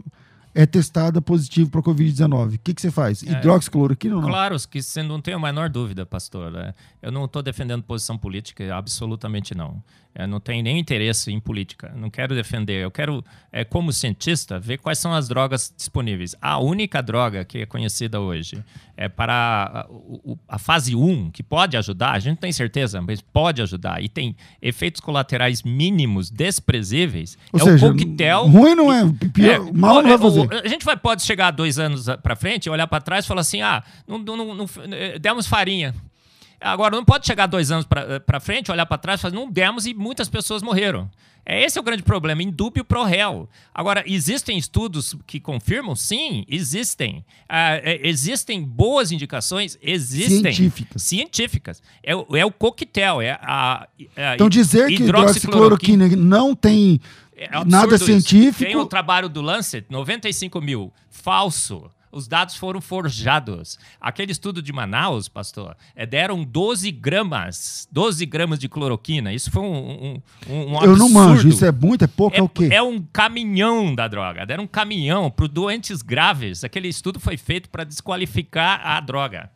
[0.56, 2.54] é testada positivo para Covid-19.
[2.54, 3.22] O que, que você faz?
[3.22, 4.28] É, Hidroxicloroquina ou não?
[4.28, 6.50] Claro, que você não tem a menor dúvida, pastor.
[6.50, 6.72] Né?
[7.02, 9.82] Eu não estou defendendo posição política, absolutamente não.
[10.18, 11.92] Eu não tenho nenhum interesse em política.
[11.94, 12.82] Não quero defender.
[12.82, 16.34] Eu quero, é, como cientista, ver quais são as drogas disponíveis.
[16.40, 18.64] A única droga que é conhecida hoje
[18.96, 19.86] é para
[20.48, 24.02] a, a fase 1, que pode ajudar, a gente não tem certeza, mas pode ajudar.
[24.02, 27.36] E tem efeitos colaterais mínimos desprezíveis.
[27.52, 28.46] Ou é seja, o coquetel.
[28.46, 29.02] ruim não é,
[29.34, 30.48] pior- mal não vai fazer.
[30.64, 33.60] A gente vai, pode chegar dois anos para frente, olhar para trás e falar assim:
[33.60, 35.94] ah, não, não- não- eh, demos farinha.
[36.60, 39.86] Agora, não pode chegar dois anos para frente, olhar para trás e falar, não demos
[39.86, 41.10] e muitas pessoas morreram.
[41.48, 43.48] É esse é o grande problema, indúbio pro réu.
[43.72, 45.94] Agora, existem estudos que confirmam?
[45.94, 47.24] Sim, existem.
[47.48, 49.78] Ah, é, existem boas indicações?
[49.80, 50.52] Existem.
[50.52, 51.02] Científicas.
[51.02, 51.82] Científicas.
[52.02, 53.86] É, o- é o coquetel, é a,
[54.16, 57.00] a Então dizer que hidroxicloroquina não tem
[57.36, 58.06] é nada isso.
[58.06, 58.64] científico.
[58.64, 60.92] Tem o trabalho do Lancet, 95 mil.
[61.08, 61.88] Falso.
[62.10, 63.78] Os dados foram forjados.
[64.00, 67.88] Aquele estudo de Manaus, pastor, é, deram 12 gramas.
[67.90, 69.32] 12 gramas de cloroquina.
[69.32, 71.48] Isso foi um, um, um um Eu não manjo, absurdo.
[71.48, 72.68] isso é muito, é pouco, é, o quê?
[72.70, 74.46] É um caminhão da droga.
[74.46, 76.64] Deram um caminhão para doentes graves.
[76.64, 79.50] Aquele estudo foi feito para desqualificar a droga.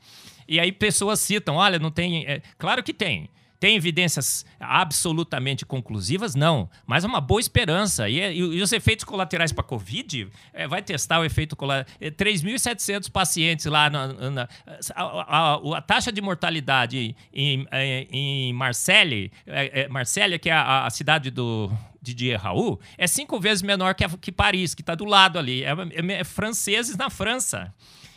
[0.49, 2.25] E aí pessoas citam: olha, não tem.
[2.27, 3.29] é, claro que tem.
[3.61, 6.35] Tem evidências absolutamente conclusivas?
[6.35, 6.69] Não.
[6.87, 8.09] Mas é uma boa esperança.
[8.09, 10.29] E, e- e os efeitos colaterais para a Covid?
[10.55, 11.95] é, vai testar o efeito colateral.
[12.17, 13.91] 3.700 pacientes lá.
[13.91, 14.49] Na, na-
[14.95, 20.53] a, a- a taxa de mortalidade em, em, em Marseille, é, é, Marsella, que é
[20.53, 21.71] a, a cidade do.
[22.03, 25.63] Didier Raul, é cinco vezes menor que, a- que Paris, que está do lado ali.
[25.65, 27.75] É, é- é franceses na França.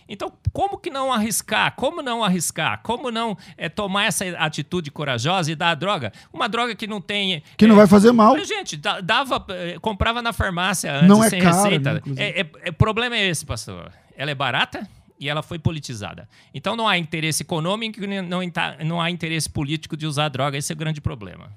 [0.08, 1.76] Então, como que não arriscar?
[1.76, 2.82] Como não arriscar?
[2.84, 6.12] Como não é, tomar essa atitude corajosa e dar a droga?
[6.32, 7.42] Uma droga que não tem.
[7.58, 8.38] Que não é, vai fazer mal.
[8.46, 11.94] Gente, da- dava, eh, comprava na farmácia antes, Não é sem caro, receita.
[11.94, 12.22] né, inclusive.
[12.24, 13.92] É, é- é- o problema é esse, pastor.
[14.18, 14.88] Ela é barata
[15.20, 16.28] e ela foi politizada.
[16.54, 20.30] Então não há interesse econômico e não, enta- não há interesse político de usar a
[20.30, 20.58] droga.
[20.58, 21.50] Esse é o grande problema.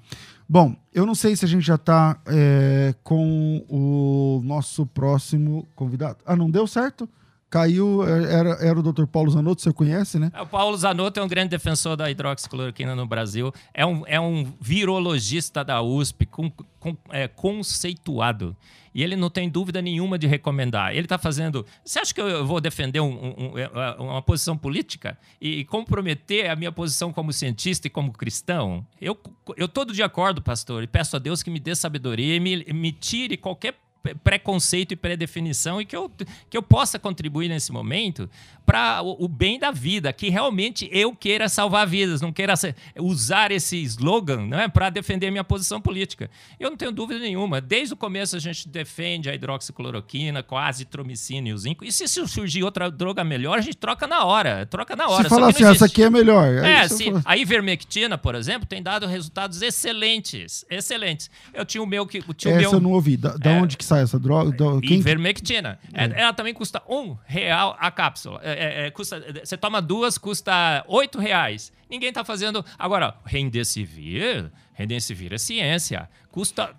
[0.49, 6.19] Bom, eu não sei se a gente já tá é, com o nosso próximo convidado.
[6.25, 7.09] Ah, não deu certo?
[7.49, 9.05] Caiu, é, era, era o Dr.
[9.05, 10.31] Paulo Zanotto, você conhece, né?
[10.41, 13.53] O Paulo Zanotto é um grande defensor da hidroxicloroquina no Brasil.
[13.73, 18.55] É um, é um virologista da USP, com, com- é, conceituado.
[18.93, 20.91] E ele não tem dúvida nenhuma de recomendar.
[20.91, 21.65] Ele está fazendo.
[21.85, 26.49] Você acha que eu vou defender um- um- um- é, uma posição política e comprometer
[26.49, 28.85] a minha posição como cientista e como cristão?
[28.99, 29.15] Eu,
[29.55, 32.65] eu todo dia acordo, pastor, e peço a Deus que me dê sabedoria e me,
[32.73, 33.75] me tire qualquer
[34.15, 36.11] preconceito e pré-definição e que eu,
[36.49, 38.29] que eu possa contribuir nesse momento
[38.65, 42.75] para o, o bem da vida, que realmente eu queira salvar vidas, não queira se-
[42.99, 46.29] usar esse slogan né, para defender minha posição política.
[46.59, 47.61] Eu não tenho dúvida nenhuma.
[47.61, 51.85] Desde o começo a gente defende a hidroxicloroquina, com a azitromicina e o zinco.
[51.85, 54.65] E se surgir outra droga melhor, a gente troca na hora.
[54.65, 55.23] Troca na hora.
[55.23, 56.63] Se falar assim, não essa aqui é melhor.
[56.63, 57.05] Aí É, sim.
[57.11, 60.65] fala- A ivermectina, por exemplo, tem dado resultados excelentes.
[60.69, 61.29] Excelentes.
[61.53, 62.21] Eu tinha o meu que.
[62.33, 63.15] Tio Essa meu, eu não ouvi.
[63.17, 63.61] Da, É.
[63.61, 64.55] onde que sai essa droga?
[64.81, 65.79] Quem- Ivermectina.
[65.93, 68.39] É, Ela também custa um real a cápsula.
[68.43, 68.51] É,
[68.83, 71.71] é, é, custa, você toma duas, custa oito reais.
[71.89, 72.63] Ninguém tá fazendo.
[72.77, 76.09] Agora, Remdesivir, Remdesivir é ciência.
[76.31, 76.69] Custa.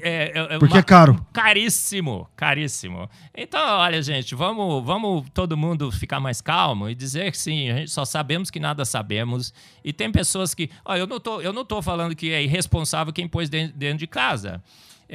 [0.00, 1.26] É, é- é Porque uma- é caro.
[1.32, 3.10] Caríssimo, caríssimo.
[3.36, 7.76] Então, olha, gente, vamos, vamos todo mundo ficar mais calmo e dizer que sim, a
[7.78, 9.52] gente só sabemos que nada sabemos.
[9.84, 10.70] E tem pessoas que.
[10.84, 13.98] Ó, eu, não tô, eu não tô falando que é irresponsável quem pôs dentro, dentro
[13.98, 14.62] de casa.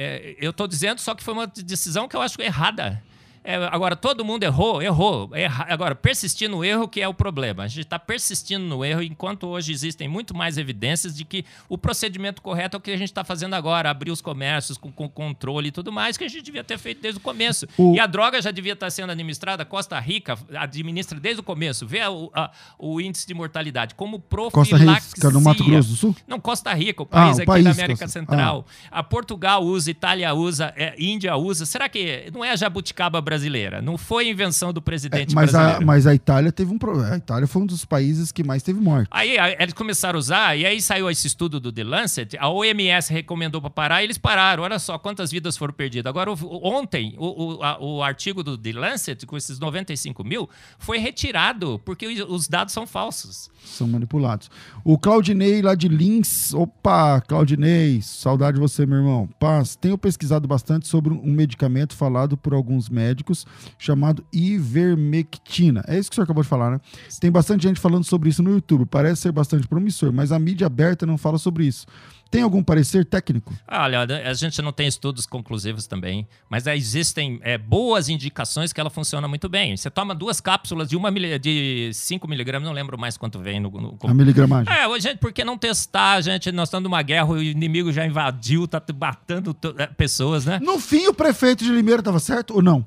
[0.00, 3.02] É, eu tô dizendo só que foi uma decisão que eu acho errada.
[3.50, 5.30] É, agora, todo mundo errou, errou.
[5.34, 7.62] Erra- agora, persistir no erro que é o problema.
[7.62, 11.78] A gente está persistindo no erro, enquanto hoje existem muito mais evidências de que o
[11.78, 15.08] procedimento correto é o que a gente está fazendo agora, abrir os comércios com, com
[15.08, 17.66] controle e tudo mais, que a gente devia ter feito desde o começo.
[17.78, 21.86] O- E a droga já devia estar sendo administrada, Costa Rica administra desde o começo.
[21.86, 24.28] Vê o, a- o índice de mortalidade como Costa
[24.76, 25.12] profilaxia.
[25.16, 26.14] Rica, no Mato Grosso do Sul?
[26.26, 28.66] Não, Costa Rica, o Ah, país o aqui país, da América Costa- Central.
[28.90, 31.64] A Portugal usa, Itália usa, é, Índia usa.
[31.64, 33.37] Será que não é a jabuticaba brasileira?
[33.82, 35.86] Não foi invenção do É, presidente mas, a, brasileiro?
[35.86, 37.14] mas a Itália teve um problema.
[37.14, 39.08] A Itália foi um dos países que mais teve morte.
[39.10, 42.48] Aí a- eles começaram a usar, e aí saiu esse estudo do The Lancet, a
[42.48, 44.62] OMS recomendou para parar e eles pararam.
[44.62, 46.08] Olha só quantas vidas foram perdidas.
[46.08, 50.48] Agora, o- ontem, o, o- a- o artigo do The Lancet, com esses 95 mil,
[50.78, 53.50] foi retirado, porque os- os dados são falsos.
[53.64, 54.50] São manipulados.
[54.84, 56.54] O Claudinei lá de Lins.
[56.54, 59.28] Opa, Claudinei, saudade de você, meu irmão.
[59.38, 63.46] Paz, tenho pesquisado bastante sobre um medicamento falado por alguns médicos médicos
[63.78, 65.84] chamado ivermectina.
[65.86, 66.80] É isso que o senhor acabou de falar, né?
[67.20, 68.86] Tem bastante gente falando sobre isso no YouTube.
[68.86, 71.86] Parece ser bastante promissor, mas a mídia aberta não fala sobre isso.
[72.30, 73.54] Tem algum parecer técnico?
[73.66, 78.78] Ah, Olha, a gente não tem estudos conclusivos também, mas existem é, boas indicações que
[78.78, 79.74] ela funciona muito bem.
[79.74, 81.10] Você toma duas cápsulas de uma
[81.40, 83.70] de 5 miligramas, não lembro mais quanto vem no.
[83.70, 84.70] no A miligramagem.
[84.70, 86.20] é, gente, por que não testar?
[86.20, 90.60] Gente, nós estamos numa guerra, o inimigo já invadiu, tá matando to- é, pessoas, né?
[90.62, 92.86] No fim, o prefeito de Limeira estava certo ou não?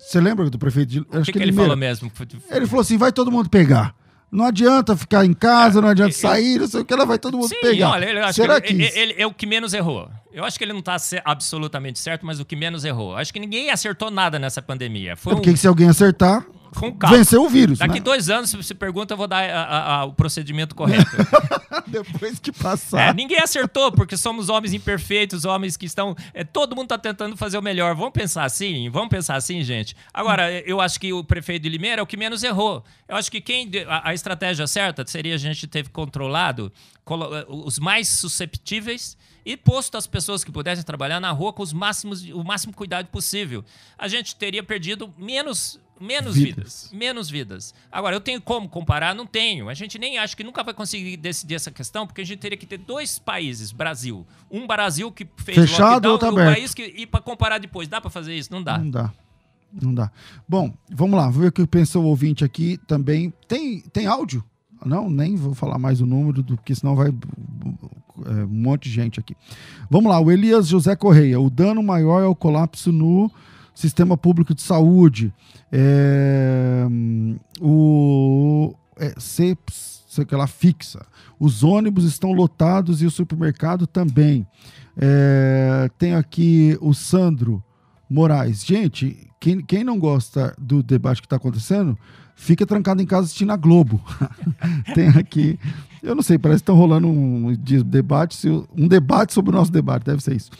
[0.00, 2.10] Você lembra do prefeito de O que, que ele falou mesmo?
[2.50, 3.94] Ele falou assim: vai todo mundo pegar.
[4.32, 7.36] Não adianta ficar em casa, não adianta sair, não sei o que, ela vai todo
[7.36, 7.90] mundo Sim, pegar.
[7.90, 8.82] olha, acho Será que que.
[8.82, 10.08] ele, ele- é o que menos errou.
[10.32, 13.16] Eu acho que ele não está absolutamente certo, mas o que menos errou.
[13.16, 15.16] Acho que ninguém acertou nada nessa pandemia.
[15.16, 16.46] Foi É um, porque se alguém acertar,
[16.82, 17.78] um venceu o vírus.
[17.80, 18.00] Daqui né?
[18.00, 21.10] dois anos, se você pergunta, eu vou dar a- a- a- o procedimento correto.
[21.86, 23.14] Depois que É, passar.
[23.14, 26.14] ninguém acertou, porque somos homens imperfeitos, homens que estão.
[26.32, 27.96] é, todo mundo está tentando fazer o melhor.
[27.96, 28.88] Vamos pensar assim?
[28.88, 29.96] Vamos pensar assim, gente.
[30.14, 32.84] Agora, eu acho que o prefeito de Limeira é o que menos errou.
[33.08, 33.68] Eu acho que quem.
[33.88, 36.72] A, estratégia certa seria a gente ter controlado
[37.10, 41.72] eh, os mais susceptíveis e posto as pessoas que pudessem trabalhar na rua com os
[41.72, 43.64] máximos, o máximo cuidado possível.
[43.98, 45.78] A gente teria perdido menos.
[46.02, 46.54] Menos Vidas.
[46.54, 46.90] vidas.
[46.94, 47.74] Menos vidas.
[47.92, 49.14] Agora, eu tenho como comparar?
[49.14, 49.68] Não tenho.
[49.68, 52.56] A gente nem acha que nunca vai conseguir decidir essa questão, porque a gente teria
[52.56, 54.26] que ter dois países, Brasil.
[54.50, 56.54] Um Brasil que fez Fechado, lockdown outro e um aberto.
[56.54, 57.86] país que e para comparar depois.
[57.86, 58.50] Dá para fazer isso?
[58.50, 58.78] Não dá.
[58.78, 59.12] Não dá.
[59.70, 60.10] Não dá.
[60.48, 61.24] Bom, vamos lá.
[61.26, 63.30] Vamos ver o que pensou o ouvinte aqui também.
[63.46, 64.42] Tem, tem áudio?
[64.82, 67.12] Não, nem vou falar mais o número, do- porque senão vai
[68.26, 69.36] um monte de gente aqui.
[69.90, 71.40] Vamos lá, o Elias José Correia.
[71.40, 73.30] O dano maior é o colapso no
[73.74, 75.32] sistema público de saúde.
[75.72, 76.86] É,
[77.60, 81.04] o é, CEPS, sei que lá, fixa.
[81.38, 84.46] Os ônibus estão lotados e o supermercado também.
[84.96, 87.62] É, tem aqui o Sandro
[88.10, 88.64] Moraes.
[88.64, 91.96] Gente, quem, quem não gosta do debate que está acontecendo,
[92.34, 94.02] fica trancado em casa assistindo a Globo.
[94.94, 95.58] tem aqui.
[96.02, 99.70] Eu não sei, parece que estão rolando um de- debate, um debate sobre o nosso
[99.70, 100.50] debate, deve ser isso.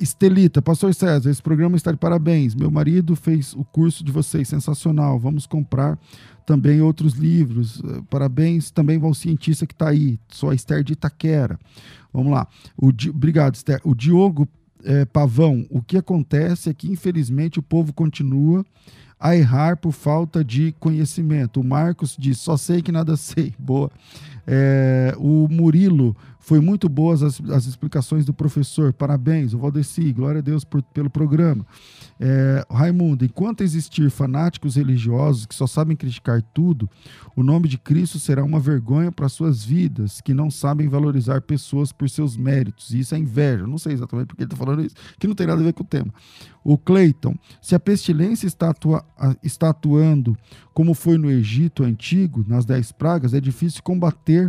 [0.00, 2.54] Estelita, Pastor César, esse programa está de parabéns.
[2.54, 5.18] Meu marido fez o curso de vocês, sensacional.
[5.18, 5.98] Vamos comprar
[6.46, 7.82] também outros livros.
[7.84, 10.18] Eh, Parabéns também ao cientista que está aí.
[10.30, 11.58] Sou a Esther de Itaquera.
[12.12, 12.48] Vamos lá.
[12.76, 13.80] O Di- Obrigado, Esther.
[13.84, 14.48] O Diogo
[14.84, 18.64] eh, Pavão, o que acontece é que, infelizmente, o povo continua
[19.18, 21.60] a errar por falta de conhecimento.
[21.60, 23.54] O Marcos diz: só sei que nada sei.
[23.60, 23.90] Boa.
[24.52, 28.92] É, o Murilo, foi muito boas as, as explicações do professor.
[28.92, 31.64] Parabéns, o Valdeci, glória a Deus por- pelo programa.
[32.18, 36.90] É, Raimundo, enquanto existir fanáticos religiosos que só sabem criticar tudo,
[37.36, 41.92] o nome de Cristo será uma vergonha para suas vidas, que não sabem valorizar pessoas
[41.92, 42.90] por seus méritos.
[42.92, 43.66] Isso é inveja.
[43.66, 45.84] Não sei exatamente porque ele está falando isso, que não tem nada a ver com
[45.84, 46.12] o tema.
[46.64, 49.04] O Cleiton, se a pestilência está, atua-
[49.42, 50.36] está atuando
[50.74, 54.39] como foi no Egito antigo, nas dez pragas, é difícil combater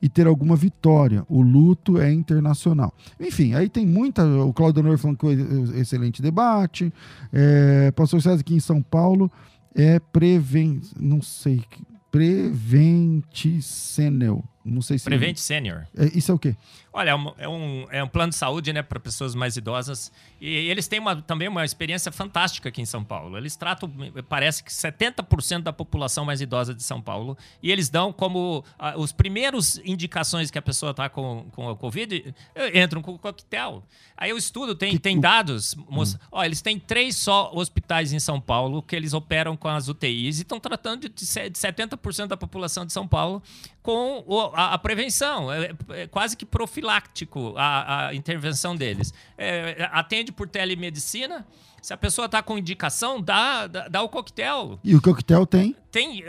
[0.00, 1.24] e ter alguma vitória.
[1.28, 2.92] O luto é internacional.
[3.20, 4.24] Enfim, aí tem muita.
[4.42, 5.36] O Claudio Honor falando que foi
[5.78, 6.92] excelente debate.
[7.32, 9.30] É, Pastor César aqui em São Paulo
[9.74, 10.80] é preven.
[10.98, 11.62] Não sei.
[12.10, 14.42] Preventicenel.
[14.68, 15.04] Não sei se.
[15.04, 15.86] Prevent Senior.
[15.96, 16.54] É, isso é o quê?
[16.92, 20.10] Olha, é um, é um, é um plano de saúde né, para pessoas mais idosas.
[20.40, 23.36] E eles têm uma, também uma experiência fantástica aqui em São Paulo.
[23.36, 23.88] Eles tratam,
[24.28, 27.36] parece que 70% da população mais idosa de São Paulo.
[27.62, 31.76] E eles dão como ah, os primeiros indicações que a pessoa está com, com a
[31.76, 33.84] Covid, eh, entram com o coquetel.
[34.16, 35.76] Aí o estudo tem, tem dados.
[35.88, 39.88] Moça, ó, eles têm três só hospitais em São Paulo que eles operam com as
[39.88, 43.40] UTIs e estão tratando de, de 70% da população de São Paulo
[43.88, 45.50] com a, a prevenção.
[45.50, 49.14] É, é quase que profiláctico a, a intervenção deles.
[49.38, 51.46] É, atende por telemedicina.
[51.80, 54.78] Se a pessoa está com indicação, dá, dá, dá o coquetel.
[54.84, 55.74] E o coquetel tem.
[55.90, 56.22] Tem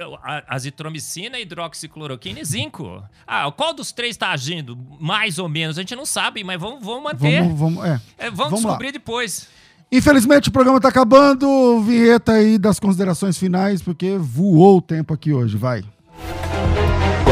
[0.47, 3.03] azitromicina, hidroxicloroquina e zinco.
[3.27, 4.77] Ah, qual dos três está agindo?
[4.97, 5.77] Mais ou menos.
[5.77, 7.41] A gente não sabe, mas vamos, vamos manter.
[7.41, 8.01] Vamos, vamos, é.
[8.17, 8.69] É, vamos, vamos lá.
[8.69, 9.49] descobrir depois.
[9.91, 11.81] Infelizmente o programa está acabando.
[11.81, 15.57] Vinheta aí das considerações finais, porque voou o tempo aqui hoje.
[15.57, 15.83] Vai.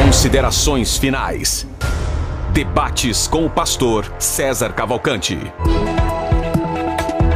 [0.07, 1.67] Considerações finais.
[2.53, 5.35] Debates com o pastor César Cavalcante.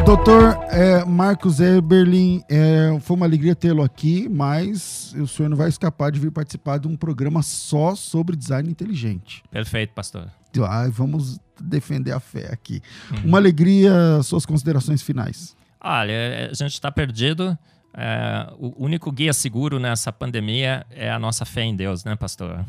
[0.05, 5.67] Doutor é, Marcos Eberlin, é, foi uma alegria tê-lo aqui, mas o senhor não vai
[5.67, 9.43] escapar de vir participar de um programa só sobre design inteligente.
[9.51, 10.31] Perfeito, pastor.
[10.63, 12.81] Ah, vamos defender a fé aqui.
[13.25, 13.91] Uma alegria,
[14.23, 15.57] suas considerações finais.
[15.83, 17.57] Olha, a gente está perdido.
[17.93, 22.65] É, o único guia seguro nessa pandemia é a nossa fé em Deus, né, pastor?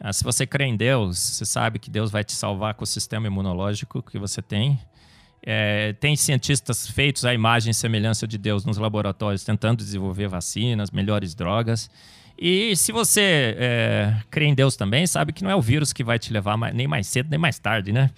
[0.00, 2.86] Ah, se você crê em Deus, você sabe que Deus vai te salvar com o
[2.86, 4.78] sistema imunológico que você tem.
[5.42, 10.90] É, tem cientistas feitos à imagem e semelhança de Deus nos laboratórios tentando desenvolver vacinas,
[10.90, 11.88] melhores drogas.
[12.38, 16.04] E se você é, crê em Deus também, sabe que não é o vírus que
[16.04, 18.10] vai te levar mais, nem mais cedo nem mais tarde, né?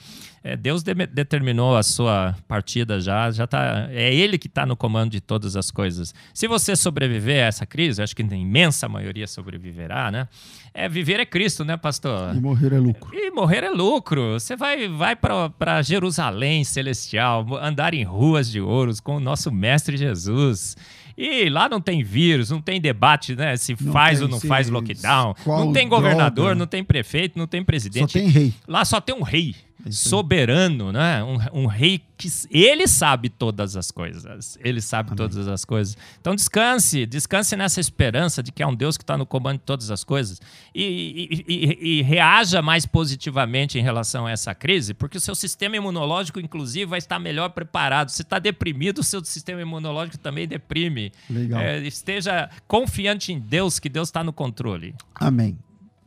[0.42, 4.76] É, Deus de determinou a sua partida já, já tá, é Ele que está no
[4.76, 6.14] comando de todas as coisas.
[6.32, 10.28] Se você sobreviver a essa crise, acho que a imensa maioria sobreviverá, né?
[10.72, 12.34] É, viver é Cristo, né, pastor?
[12.36, 13.10] E morrer é lucro.
[13.12, 14.34] E morrer é lucro.
[14.38, 19.96] Você vai, vai para Jerusalém celestial, andar em ruas de ouros com o nosso Mestre
[19.96, 20.76] Jesus.
[21.16, 23.56] E lá não tem vírus, não tem debate, né?
[23.56, 25.34] Se Não faz ou não faz lockdown.
[25.42, 26.54] qual Não tem governador, droga.
[26.54, 28.12] não tem prefeito, não tem Só presidente.
[28.12, 28.54] tem rei.
[28.68, 29.56] Lá só tem um rei.
[29.90, 31.22] Soberano, né?
[31.22, 34.58] Um, um rei que ele sabe todas as coisas.
[34.62, 35.96] Ele sabe todas as coisas.
[36.20, 39.64] Então descanse, descanse nessa esperança de que é um Deus que está no comando de
[39.64, 40.40] todas as coisas
[40.74, 40.82] e,
[41.30, 45.76] e- e- e reaja mais positivamente em relação a essa crise, porque o seu sistema
[45.76, 48.08] imunológico, inclusive, vai estar melhor preparado.
[48.10, 51.12] Se está deprimido, o seu sistema imunológico também deprime.
[51.30, 51.60] Legal.
[51.60, 54.94] É, esteja confiante em Deus, que Deus está no controle.
[55.14, 55.56] Amém.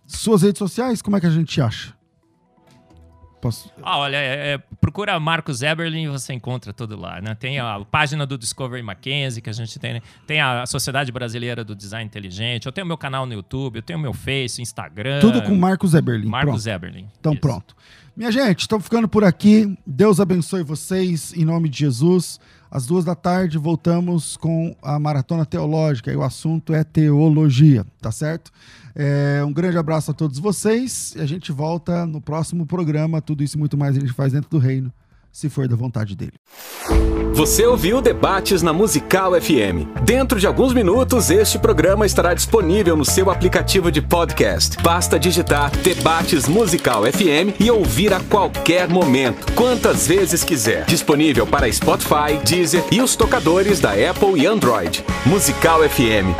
[0.05, 1.93] Suas redes sociais, como é que a gente acha?
[3.41, 3.71] Posso...
[3.81, 7.35] Ah, olha, é, é, procura Marcos Eberlin e você encontra tudo lá, né?
[7.35, 10.01] Tem a página do Discovery Mackenzie que a gente tem, né?
[10.27, 13.97] tem a Sociedade Brasileira do Design Inteligente, eu tenho meu canal no YouTube, eu tenho
[13.97, 15.19] meu Face, Instagram.
[15.19, 16.27] Tudo com Marcos Eberlin.
[16.27, 16.75] Marcos Pronto.
[16.75, 17.07] Eberlin.
[17.19, 17.41] Então Isso.
[17.41, 17.75] pronto.
[18.15, 19.75] Minha gente, estamos ficando por aqui.
[19.87, 22.39] Deus abençoe vocês, em nome de Jesus.
[22.69, 28.11] Às duas da tarde voltamos com a Maratona Teológica e o assunto é teologia, tá
[28.11, 28.51] certo?
[28.95, 33.21] É, um grande abraço a todos vocês e a gente volta no próximo programa.
[33.21, 34.91] Tudo isso e muito mais a gente faz dentro do reino,
[35.31, 36.33] se for da vontade dele.
[37.33, 40.03] Você ouviu Debates na Musical FM.
[40.03, 44.77] Dentro de alguns minutos, este programa estará disponível no seu aplicativo de podcast.
[44.83, 50.85] Basta digitar Debates Musical FM e ouvir a qualquer momento, quantas vezes quiser.
[50.85, 55.03] Disponível para Spotify, Deezer e os tocadores da Apple e Android.
[55.25, 56.35] Musical FM.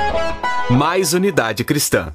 [0.69, 2.13] Mais unidade cristã.